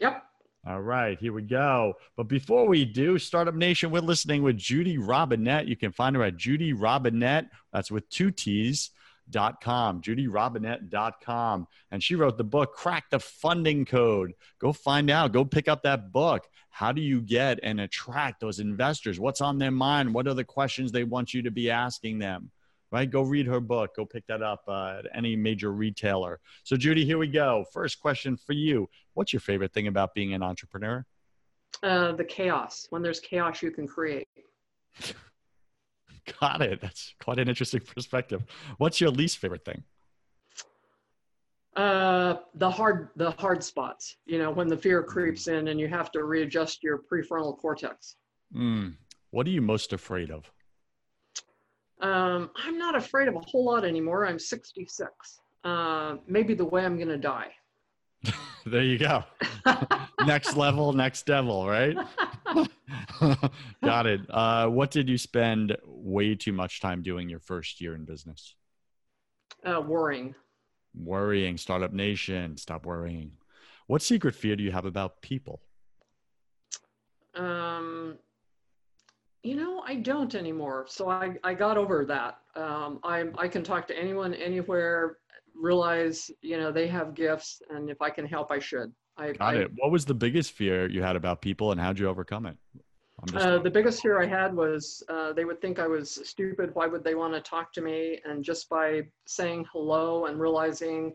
Yep. 0.00 0.22
All 0.64 0.80
right, 0.80 1.18
here 1.18 1.32
we 1.32 1.42
go. 1.42 1.94
But 2.16 2.28
before 2.28 2.68
we 2.68 2.84
do, 2.84 3.18
Startup 3.18 3.54
Nation, 3.54 3.90
we're 3.90 4.00
listening 4.00 4.44
with 4.44 4.56
Judy 4.56 4.96
Robinett. 4.96 5.66
You 5.66 5.76
can 5.76 5.90
find 5.90 6.14
her 6.14 6.22
at 6.22 6.36
Judy 6.36 6.72
Robinett. 6.72 7.48
That's 7.72 7.90
with 7.90 8.08
two 8.08 8.30
T's. 8.30 8.90
Dot 9.30 9.60
com, 9.62 10.02
judyrobinett.com. 10.02 11.68
And 11.90 12.02
she 12.02 12.16
wrote 12.16 12.36
the 12.36 12.44
book, 12.44 12.74
Crack 12.74 13.08
the 13.08 13.20
Funding 13.20 13.84
Code. 13.84 14.34
Go 14.58 14.72
find 14.72 15.10
out, 15.10 15.32
go 15.32 15.44
pick 15.44 15.68
up 15.68 15.84
that 15.84 16.12
book. 16.12 16.48
How 16.70 16.92
do 16.92 17.00
you 17.00 17.20
get 17.20 17.60
and 17.62 17.80
attract 17.80 18.40
those 18.40 18.58
investors? 18.58 19.20
What's 19.20 19.40
on 19.40 19.58
their 19.58 19.70
mind? 19.70 20.12
What 20.12 20.26
are 20.26 20.34
the 20.34 20.44
questions 20.44 20.90
they 20.90 21.04
want 21.04 21.32
you 21.32 21.42
to 21.42 21.50
be 21.50 21.70
asking 21.70 22.18
them? 22.18 22.50
Right? 22.92 23.10
Go 23.10 23.22
read 23.22 23.46
her 23.46 23.58
book. 23.58 23.96
Go 23.96 24.04
pick 24.04 24.26
that 24.26 24.42
up 24.42 24.62
uh, 24.68 24.98
at 24.98 25.06
any 25.14 25.34
major 25.34 25.72
retailer. 25.72 26.38
So, 26.62 26.76
Judy, 26.76 27.04
here 27.04 27.18
we 27.18 27.26
go. 27.26 27.64
First 27.72 28.00
question 28.00 28.36
for 28.36 28.52
you 28.52 28.88
What's 29.14 29.32
your 29.32 29.40
favorite 29.40 29.72
thing 29.72 29.88
about 29.88 30.14
being 30.14 30.32
an 30.34 30.42
entrepreneur? 30.42 31.04
Uh, 31.82 32.12
the 32.12 32.24
chaos. 32.24 32.86
When 32.90 33.02
there's 33.02 33.20
chaos, 33.20 33.62
you 33.62 33.70
can 33.70 33.86
create. 33.86 34.28
Got 36.40 36.62
it. 36.62 36.80
That's 36.80 37.14
quite 37.20 37.38
an 37.38 37.48
interesting 37.48 37.80
perspective. 37.80 38.44
What's 38.78 39.00
your 39.00 39.10
least 39.10 39.38
favorite 39.38 39.64
thing? 39.64 39.82
Uh, 41.74 42.36
the 42.54 42.70
hard, 42.70 43.08
the 43.16 43.32
hard 43.32 43.64
spots. 43.64 44.16
You 44.26 44.38
know, 44.38 44.50
when 44.50 44.68
the 44.68 44.76
fear 44.76 45.02
creeps 45.02 45.48
in 45.48 45.68
and 45.68 45.80
you 45.80 45.88
have 45.88 46.12
to 46.12 46.24
readjust 46.24 46.82
your 46.82 47.02
prefrontal 47.10 47.56
cortex. 47.58 48.16
Mm. 48.54 48.94
What 49.30 49.46
are 49.46 49.50
you 49.50 49.62
most 49.62 49.92
afraid 49.92 50.30
of? 50.30 50.50
Um, 52.02 52.50
I'm 52.56 52.76
not 52.78 52.96
afraid 52.96 53.28
of 53.28 53.36
a 53.36 53.40
whole 53.40 53.64
lot 53.64 53.84
anymore. 53.84 54.26
I'm 54.26 54.38
66. 54.38 55.08
Uh, 55.64 56.16
maybe 56.26 56.54
the 56.54 56.64
way 56.64 56.84
I'm 56.84 56.96
going 56.96 57.08
to 57.08 57.16
die. 57.16 57.52
there 58.66 58.82
you 58.82 58.98
go. 58.98 59.24
next 60.26 60.56
level, 60.56 60.92
next 60.92 61.26
devil, 61.26 61.66
right? 61.68 61.96
Got 63.84 64.06
it. 64.06 64.20
Uh, 64.28 64.66
what 64.66 64.90
did 64.90 65.08
you 65.08 65.16
spend 65.16 65.76
way 65.84 66.34
too 66.34 66.52
much 66.52 66.80
time 66.80 67.02
doing 67.02 67.28
your 67.28 67.40
first 67.40 67.80
year 67.80 67.94
in 67.94 68.04
business? 68.04 68.56
Uh, 69.64 69.80
worrying. 69.80 70.34
Worrying. 70.94 71.56
Startup 71.56 71.92
Nation, 71.92 72.56
stop 72.56 72.84
worrying. 72.84 73.32
What 73.86 74.02
secret 74.02 74.34
fear 74.34 74.56
do 74.56 74.64
you 74.64 74.72
have 74.72 74.86
about 74.86 75.22
people? 75.22 75.60
Um, 77.34 78.18
you 79.42 79.56
know, 79.56 79.82
I 79.86 79.96
don't 79.96 80.34
anymore. 80.34 80.86
So 80.88 81.08
I, 81.08 81.36
I 81.42 81.54
got 81.54 81.76
over 81.76 82.04
that. 82.04 82.38
Um, 82.54 83.00
I, 83.02 83.24
I 83.38 83.48
can 83.48 83.62
talk 83.62 83.86
to 83.88 83.98
anyone, 83.98 84.34
anywhere, 84.34 85.18
realize, 85.54 86.30
you 86.42 86.58
know, 86.58 86.70
they 86.70 86.86
have 86.88 87.14
gifts, 87.14 87.60
and 87.70 87.90
if 87.90 88.00
I 88.00 88.10
can 88.10 88.26
help, 88.26 88.50
I 88.50 88.58
should. 88.58 88.92
I, 89.16 89.32
got 89.32 89.56
I, 89.56 89.60
it. 89.60 89.70
What 89.76 89.90
was 89.90 90.04
the 90.04 90.14
biggest 90.14 90.52
fear 90.52 90.88
you 90.88 91.02
had 91.02 91.16
about 91.16 91.42
people, 91.42 91.72
and 91.72 91.80
how'd 91.80 91.98
you 91.98 92.08
overcome 92.08 92.46
it? 92.46 92.56
Uh, 93.34 93.58
the 93.58 93.70
biggest 93.70 94.02
fear 94.02 94.20
I 94.20 94.26
had 94.26 94.54
was 94.54 95.02
uh, 95.08 95.32
they 95.32 95.44
would 95.44 95.60
think 95.60 95.78
I 95.78 95.86
was 95.86 96.18
stupid. 96.28 96.74
Why 96.74 96.86
would 96.86 97.04
they 97.04 97.14
want 97.14 97.34
to 97.34 97.40
talk 97.40 97.72
to 97.74 97.80
me? 97.80 98.18
And 98.24 98.42
just 98.42 98.68
by 98.68 99.02
saying 99.26 99.66
hello 99.72 100.26
and 100.26 100.40
realizing 100.40 101.14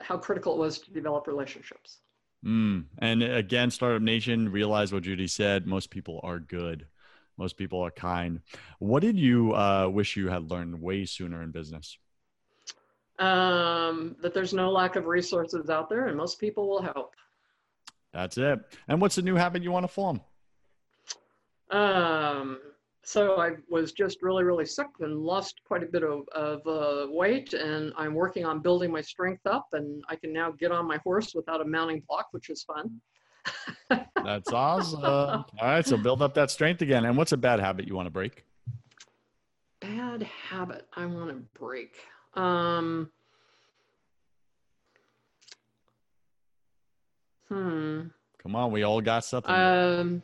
how 0.00 0.16
critical 0.16 0.54
it 0.54 0.58
was 0.58 0.78
to 0.80 0.90
develop 0.90 1.26
relationships. 1.26 1.98
Mm. 2.44 2.86
And 2.98 3.22
again, 3.22 3.70
Startup 3.70 4.02
Nation, 4.02 4.50
realize 4.50 4.92
what 4.92 5.04
Judy 5.04 5.26
said. 5.26 5.66
Most 5.66 5.90
people 5.90 6.20
are 6.24 6.40
good. 6.40 6.86
Most 7.40 7.56
people 7.56 7.80
are 7.80 7.90
kind. 7.90 8.42
What 8.80 9.00
did 9.00 9.18
you 9.18 9.54
uh, 9.54 9.88
wish 9.88 10.14
you 10.14 10.28
had 10.28 10.50
learned 10.50 10.78
way 10.82 11.06
sooner 11.06 11.42
in 11.42 11.52
business? 11.52 11.96
Um, 13.18 14.14
that 14.20 14.34
there's 14.34 14.52
no 14.52 14.70
lack 14.70 14.94
of 14.96 15.06
resources 15.06 15.70
out 15.70 15.88
there, 15.88 16.08
and 16.08 16.18
most 16.18 16.38
people 16.38 16.68
will 16.68 16.82
help. 16.82 17.14
That's 18.12 18.36
it. 18.36 18.60
And 18.88 19.00
what's 19.00 19.14
the 19.14 19.22
new 19.22 19.36
habit 19.36 19.62
you 19.62 19.72
want 19.72 19.84
to 19.84 19.88
form? 19.88 20.20
Um, 21.70 22.58
so 23.04 23.40
I 23.40 23.52
was 23.70 23.92
just 23.92 24.22
really, 24.22 24.44
really 24.44 24.66
sick 24.66 24.88
and 25.00 25.20
lost 25.20 25.62
quite 25.66 25.82
a 25.82 25.86
bit 25.86 26.02
of, 26.02 26.28
of 26.34 26.66
uh, 26.66 27.10
weight, 27.10 27.54
and 27.54 27.94
I'm 27.96 28.12
working 28.12 28.44
on 28.44 28.60
building 28.60 28.92
my 28.92 29.00
strength 29.00 29.46
up, 29.46 29.68
and 29.72 30.04
I 30.10 30.16
can 30.16 30.30
now 30.30 30.50
get 30.50 30.72
on 30.72 30.86
my 30.86 30.98
horse 30.98 31.34
without 31.34 31.62
a 31.62 31.64
mounting 31.64 32.02
block, 32.06 32.28
which 32.32 32.50
is 32.50 32.64
fun. 32.64 33.00
That's 33.88 34.52
awesome. 34.52 35.02
All 35.04 35.46
right, 35.60 35.86
so 35.86 35.96
build 35.96 36.22
up 36.22 36.34
that 36.34 36.50
strength 36.50 36.82
again. 36.82 37.04
And 37.04 37.16
what's 37.16 37.32
a 37.32 37.36
bad 37.36 37.60
habit 37.60 37.86
you 37.86 37.94
want 37.94 38.06
to 38.06 38.10
break? 38.10 38.44
Bad 39.80 40.22
habit 40.22 40.86
I 40.94 41.06
want 41.06 41.30
to 41.30 41.36
break. 41.58 41.96
Um, 42.34 43.10
hmm. 47.48 48.02
Come 48.42 48.56
on, 48.56 48.72
we 48.72 48.82
all 48.82 49.00
got 49.00 49.24
something. 49.24 49.54
Um, 49.54 50.22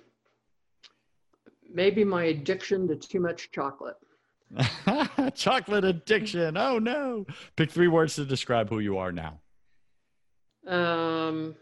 maybe 1.72 2.04
my 2.04 2.24
addiction 2.24 2.86
to 2.88 2.96
too 2.96 3.20
much 3.20 3.50
chocolate. 3.50 3.96
chocolate 5.34 5.84
addiction. 5.84 6.56
Oh 6.56 6.78
no. 6.78 7.26
Pick 7.56 7.70
three 7.70 7.88
words 7.88 8.14
to 8.16 8.24
describe 8.24 8.68
who 8.68 8.78
you 8.78 8.98
are 8.98 9.12
now. 9.12 9.40
Um, 10.66 11.56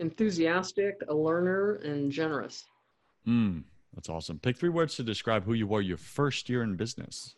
enthusiastic, 0.00 1.00
a 1.08 1.14
learner, 1.14 1.74
and 1.84 2.10
generous. 2.10 2.64
Mm, 3.26 3.62
that's 3.94 4.08
awesome. 4.08 4.38
Pick 4.38 4.56
three 4.56 4.68
words 4.68 4.96
to 4.96 5.02
describe 5.02 5.44
who 5.44 5.52
you 5.52 5.66
were 5.66 5.80
your 5.80 5.98
first 5.98 6.48
year 6.48 6.62
in 6.62 6.76
business. 6.76 7.36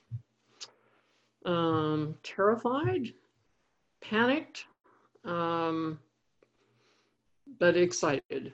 Um, 1.45 2.15
terrified, 2.23 3.13
panicked, 4.01 4.67
um, 5.25 5.99
but 7.59 7.77
excited. 7.77 8.53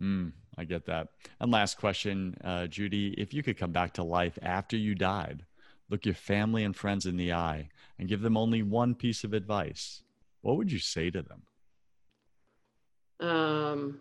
Mm, 0.00 0.32
I 0.58 0.64
get 0.64 0.84
that. 0.86 1.08
And 1.40 1.50
last 1.50 1.78
question, 1.78 2.36
uh, 2.44 2.66
Judy, 2.66 3.14
if 3.16 3.32
you 3.32 3.42
could 3.42 3.58
come 3.58 3.72
back 3.72 3.94
to 3.94 4.02
life 4.02 4.38
after 4.42 4.76
you 4.76 4.94
died, 4.94 5.46
look 5.88 6.04
your 6.04 6.14
family 6.14 6.64
and 6.64 6.76
friends 6.76 7.06
in 7.06 7.16
the 7.16 7.32
eye, 7.32 7.70
and 7.98 8.08
give 8.08 8.20
them 8.20 8.36
only 8.36 8.62
one 8.62 8.94
piece 8.94 9.24
of 9.24 9.32
advice, 9.32 10.02
what 10.42 10.56
would 10.56 10.72
you 10.72 10.78
say 10.78 11.10
to 11.10 11.22
them? 11.22 11.42
Um, 13.22 14.00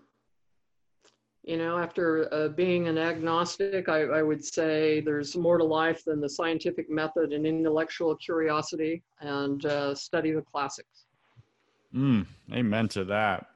you 1.44 1.58
know, 1.58 1.78
after 1.78 2.32
uh, 2.34 2.50
being 2.50 2.88
an 2.88 2.98
agnostic, 2.98 3.88
I, 3.88 4.02
I, 4.02 4.22
would 4.24 4.44
say 4.44 5.00
there's 5.00 5.36
more 5.36 5.58
to 5.58 5.64
life 5.64 6.04
than 6.06 6.20
the 6.20 6.30
scientific 6.30 6.90
method 6.90 7.34
and 7.34 7.46
intellectual 7.46 8.16
curiosity, 8.16 9.04
and 9.20 9.66
uh, 9.66 9.96
study 9.96 10.32
the 10.32 10.42
classics. 10.42 11.06
Mm, 11.96 12.26
amen 12.52 12.88
to 12.90 13.04
that. 13.06 13.48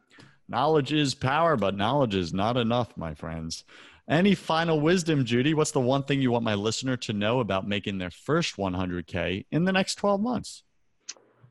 Knowledge 0.47 0.93
is 0.93 1.15
power, 1.15 1.55
but 1.57 1.75
knowledge 1.75 2.15
is 2.15 2.33
not 2.33 2.57
enough, 2.57 2.95
my 2.95 3.13
friends. 3.13 3.63
Any 4.07 4.35
final 4.35 4.79
wisdom, 4.79 5.25
Judy? 5.25 5.55
What's 5.55 5.71
the 5.71 5.79
one 5.79 6.03
thing 6.03 6.21
you 6.21 6.31
want 6.31 6.43
my 6.43 6.53
listener 6.53 6.95
to 6.97 7.13
know 7.13 7.39
about 7.39 7.67
making 7.67 7.97
their 7.97 8.11
first 8.11 8.55
100K 8.57 9.45
in 9.51 9.65
the 9.65 9.71
next 9.71 9.95
12 9.95 10.21
months? 10.21 10.63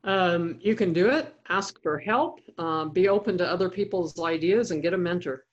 Um, 0.05 0.59
you 0.61 0.75
can 0.75 0.93
do 0.93 1.09
it. 1.09 1.35
Ask 1.49 1.83
for 1.83 1.99
help. 1.99 2.41
Uh, 2.59 2.85
be 2.85 3.09
open 3.09 3.39
to 3.39 3.51
other 3.51 3.71
people's 3.71 4.21
ideas 4.21 4.71
and 4.71 4.83
get 4.83 4.93
a 4.93 4.99
mentor. 4.99 5.45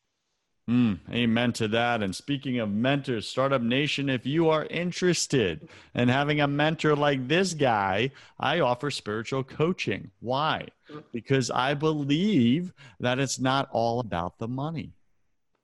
Mm, 0.69 0.99
amen 1.11 1.53
to 1.53 1.67
that. 1.69 2.03
And 2.03 2.15
speaking 2.15 2.59
of 2.59 2.69
mentors, 2.69 3.27
Startup 3.27 3.61
Nation, 3.61 4.09
if 4.09 4.25
you 4.25 4.49
are 4.49 4.65
interested 4.65 5.67
in 5.95 6.07
having 6.07 6.39
a 6.39 6.47
mentor 6.47 6.95
like 6.95 7.27
this 7.27 7.53
guy, 7.53 8.11
I 8.39 8.59
offer 8.59 8.91
spiritual 8.91 9.43
coaching. 9.43 10.11
Why? 10.19 10.67
Because 11.11 11.49
I 11.49 11.73
believe 11.73 12.73
that 12.99 13.19
it's 13.19 13.39
not 13.39 13.69
all 13.71 13.99
about 13.99 14.37
the 14.37 14.47
money. 14.47 14.93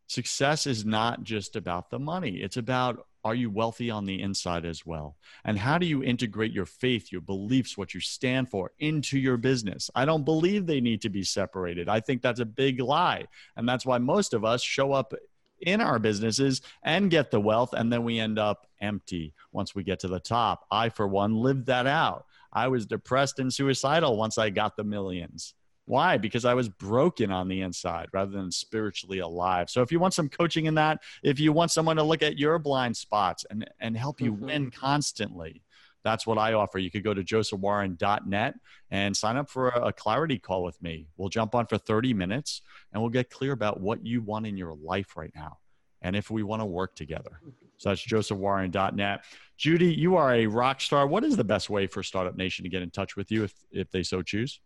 Success 0.07 0.65
is 0.65 0.85
not 0.85 1.23
just 1.23 1.55
about 1.55 1.89
the 1.89 1.99
money, 1.99 2.37
it's 2.37 2.57
about 2.57 3.05
are 3.27 3.35
you 3.35 3.49
wealthy 3.49 3.91
on 3.91 4.05
the 4.05 4.21
inside 4.21 4.65
as 4.65 4.85
well? 4.85 5.17
And 5.43 5.59
how 5.59 5.77
do 5.77 5.85
you 5.85 6.01
integrate 6.01 6.53
your 6.53 6.65
faith, 6.65 7.11
your 7.11 7.21
beliefs, 7.21 7.77
what 7.77 7.93
you 7.93 7.99
stand 7.99 8.49
for 8.49 8.71
into 8.79 9.19
your 9.19 9.35
business? 9.35 9.89
I 9.93 10.05
don't 10.05 10.23
believe 10.23 10.65
they 10.65 10.79
need 10.79 11.01
to 11.01 11.09
be 11.09 11.23
separated. 11.23 11.89
I 11.89 11.99
think 11.99 12.21
that's 12.21 12.39
a 12.39 12.45
big 12.45 12.79
lie. 12.79 13.25
And 13.57 13.67
that's 13.67 13.85
why 13.85 13.97
most 13.97 14.33
of 14.33 14.45
us 14.45 14.63
show 14.63 14.93
up 14.93 15.13
in 15.61 15.81
our 15.81 15.99
businesses 15.99 16.61
and 16.83 17.11
get 17.11 17.31
the 17.31 17.41
wealth, 17.41 17.73
and 17.73 17.91
then 17.91 18.03
we 18.03 18.19
end 18.19 18.39
up 18.39 18.67
empty 18.79 19.33
once 19.51 19.75
we 19.75 19.83
get 19.83 19.99
to 19.99 20.07
the 20.07 20.19
top. 20.19 20.65
I, 20.71 20.89
for 20.89 21.07
one, 21.07 21.35
lived 21.35 21.65
that 21.65 21.87
out. 21.87 22.25
I 22.53 22.69
was 22.69 22.85
depressed 22.85 23.39
and 23.39 23.53
suicidal 23.53 24.17
once 24.17 24.37
I 24.37 24.51
got 24.51 24.77
the 24.77 24.83
millions. 24.83 25.53
Why? 25.87 26.17
Because 26.17 26.43
I 26.43 26.53
was 26.53 26.67
broken 26.67 27.31
on 27.31 27.47
the 27.47 27.61
inside 27.61 28.09
rather 28.11 28.31
than 28.31 28.51
spiritually 28.51 29.19
alive. 29.19 29.69
So 29.69 29.81
if 29.81 29.89
you 29.89 30.01
want 30.01 30.13
some 30.13 30.27
coaching 30.27 30.65
in 30.65 30.75
that, 30.75 31.01
if 31.23 31.39
you 31.39 31.53
want 31.53 31.71
someone 31.71 31.95
to 31.95 32.03
look 32.03 32.21
at 32.21 32.37
your 32.37 32.59
blind 32.59 32.97
spots 32.97 33.45
and, 33.49 33.65
and 33.79 33.95
help 33.95 34.19
you 34.19 34.33
mm-hmm. 34.33 34.45
win 34.45 34.71
constantly, 34.71 35.63
that's 36.03 36.27
what 36.27 36.37
I 36.37 36.53
offer. 36.53 36.77
You 36.77 36.91
could 36.91 37.05
go 37.05 37.13
to 37.13 37.23
josephwarren.net 37.23 38.55
and 38.91 39.15
sign 39.15 39.37
up 39.37 39.49
for 39.49 39.69
a, 39.69 39.93
clarity 39.93 40.37
call 40.37 40.61
with 40.61 40.81
me. 40.81 41.07
We'll 41.15 41.29
jump 41.29 41.55
on 41.55 41.67
for 41.67 41.77
30 41.77 42.13
minutes 42.13 42.61
and 42.91 43.01
we'll 43.01 43.09
get 43.09 43.29
clear 43.29 43.53
about 43.53 43.79
what 43.79 44.05
you 44.05 44.21
want 44.21 44.45
in 44.45 44.57
your 44.57 44.75
life 44.75 45.15
right 45.15 45.31
now 45.33 45.59
and 46.01 46.17
if 46.17 46.29
we 46.29 46.43
want 46.43 46.61
to 46.61 46.65
work 46.65 46.95
together. 46.95 47.39
So 47.77 47.89
that's 47.89 48.01
josephwarren.net. 48.01 49.23
Judy, 49.55 49.93
you 49.93 50.17
are 50.17 50.33
a 50.33 50.47
rock 50.47 50.81
star. 50.81 51.07
What 51.07 51.23
is 51.23 51.37
the 51.37 51.45
best 51.45 51.69
way 51.69 51.87
for 51.87 52.03
Startup 52.03 52.35
Nation 52.35 52.63
to 52.63 52.69
get 52.69 52.81
in 52.81 52.89
touch 52.89 53.15
with 53.15 53.31
you 53.31 53.45
if, 53.45 53.53
if 53.71 53.89
they 53.89 54.03
so 54.03 54.21
choose? 54.21 54.59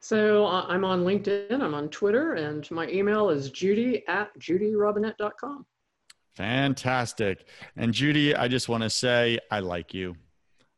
So 0.00 0.46
uh, 0.46 0.64
I'm 0.68 0.84
on 0.84 1.04
LinkedIn, 1.04 1.60
I'm 1.60 1.74
on 1.74 1.88
Twitter, 1.88 2.34
and 2.34 2.68
my 2.70 2.88
email 2.88 3.30
is 3.30 3.50
judy 3.50 4.06
at 4.08 4.36
judyrobinett.com. 4.38 5.66
Fantastic. 6.38 7.46
And 7.76 7.92
Judy, 7.92 8.34
I 8.34 8.46
just 8.46 8.68
want 8.68 8.84
to 8.84 8.90
say 8.90 9.40
I 9.50 9.58
like 9.58 9.92
you. 9.92 10.14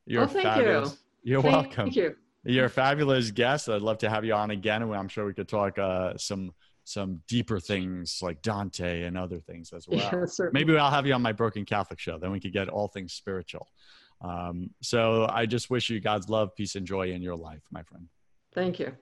You're 0.07 0.23
oh, 0.23 0.27
thank 0.27 0.45
fabulous. 0.45 0.93
you. 1.23 1.33
You're 1.33 1.43
thank 1.43 1.55
welcome. 1.55 1.85
Thank 1.85 1.97
you. 1.97 2.17
You're 2.45 2.65
a 2.65 2.71
fabulous 2.71 3.31
guest. 3.31 3.69
I'd 3.69 3.83
love 3.83 3.99
to 3.99 4.09
have 4.09 4.25
you 4.25 4.33
on 4.33 4.53
again. 4.53 4.83
And 4.83 4.95
I'm 4.95 5.09
sure 5.09 5.27
we 5.27 5.35
could 5.35 5.49
talk 5.49 5.79
uh, 5.79 6.17
some 6.17 6.53
some 6.85 7.21
deeper 7.29 7.61
things 7.61 8.21
like 8.23 8.41
Dante 8.41 9.03
and 9.03 9.19
other 9.19 9.39
things 9.39 9.71
as 9.75 9.87
well. 9.89 9.99
Yeah, 9.99 10.47
Maybe 10.53 10.77
I'll 10.79 10.91
have 10.91 11.07
you 11.07 11.13
on 11.13 11.21
my 11.21 11.33
Broken 11.33 11.67
Catholic 11.67 12.01
show. 12.01 12.19
Then 12.19 12.33
we 12.33 12.41
could 12.41 12.55
get 12.55 12.71
all 12.71 12.89
things 12.89 13.13
spiritual. 13.13 13.69
Um, 14.23 14.71
so 14.83 15.29
I 15.31 15.45
just 15.45 15.69
wish 15.69 15.91
you 15.91 16.01
God's 16.01 16.31
love, 16.31 16.55
peace, 16.57 16.75
and 16.75 16.87
joy 16.87 17.13
in 17.13 17.21
your 17.21 17.37
life, 17.37 17.63
my 17.71 17.83
friend. 17.83 18.09
Thank 18.53 18.79
you. 18.79 18.97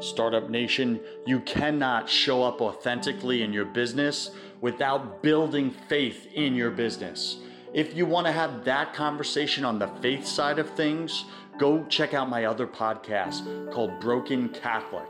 Startup 0.00 0.48
Nation, 0.48 1.00
you 1.26 1.40
cannot 1.40 2.08
show 2.08 2.42
up 2.42 2.60
authentically 2.60 3.42
in 3.42 3.52
your 3.52 3.66
business 3.66 4.30
without 4.60 5.22
building 5.22 5.70
faith 5.88 6.26
in 6.34 6.54
your 6.54 6.70
business. 6.70 7.38
If 7.74 7.94
you 7.94 8.06
want 8.06 8.26
to 8.26 8.32
have 8.32 8.64
that 8.64 8.94
conversation 8.94 9.64
on 9.64 9.78
the 9.78 9.88
faith 10.00 10.26
side 10.26 10.58
of 10.58 10.70
things, 10.70 11.24
go 11.58 11.84
check 11.84 12.14
out 12.14 12.30
my 12.30 12.46
other 12.46 12.66
podcast 12.66 13.70
called 13.72 14.00
Broken 14.00 14.48
Catholic. 14.48 15.08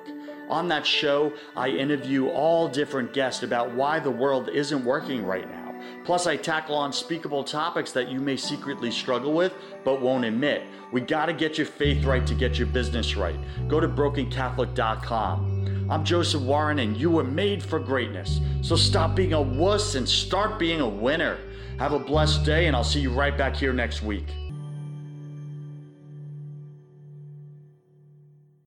On 0.48 0.66
that 0.68 0.84
show, 0.84 1.32
I 1.56 1.68
interview 1.68 2.28
all 2.28 2.68
different 2.68 3.12
guests 3.12 3.44
about 3.44 3.72
why 3.72 4.00
the 4.00 4.10
world 4.10 4.48
isn't 4.48 4.84
working 4.84 5.24
right 5.24 5.48
now 5.48 5.59
Plus, 6.04 6.26
I 6.26 6.36
tackle 6.36 6.84
unspeakable 6.84 7.44
topics 7.44 7.92
that 7.92 8.08
you 8.08 8.20
may 8.20 8.36
secretly 8.36 8.90
struggle 8.90 9.32
with 9.32 9.54
but 9.84 10.00
won't 10.00 10.24
admit. 10.24 10.62
We 10.92 11.00
got 11.00 11.26
to 11.26 11.32
get 11.32 11.56
your 11.58 11.66
faith 11.66 12.04
right 12.04 12.26
to 12.26 12.34
get 12.34 12.58
your 12.58 12.66
business 12.66 13.16
right. 13.16 13.38
Go 13.68 13.80
to 13.80 13.88
brokencatholic.com. 13.88 15.86
I'm 15.90 16.04
Joseph 16.04 16.42
Warren, 16.42 16.78
and 16.78 16.96
you 16.96 17.10
were 17.10 17.24
made 17.24 17.62
for 17.62 17.80
greatness. 17.80 18.40
So 18.62 18.76
stop 18.76 19.16
being 19.16 19.32
a 19.32 19.42
wuss 19.42 19.96
and 19.96 20.08
start 20.08 20.58
being 20.58 20.80
a 20.80 20.88
winner. 20.88 21.38
Have 21.78 21.92
a 21.92 21.98
blessed 21.98 22.44
day, 22.44 22.66
and 22.66 22.76
I'll 22.76 22.84
see 22.84 23.00
you 23.00 23.10
right 23.10 23.36
back 23.36 23.56
here 23.56 23.72
next 23.72 24.02
week. 24.02 24.26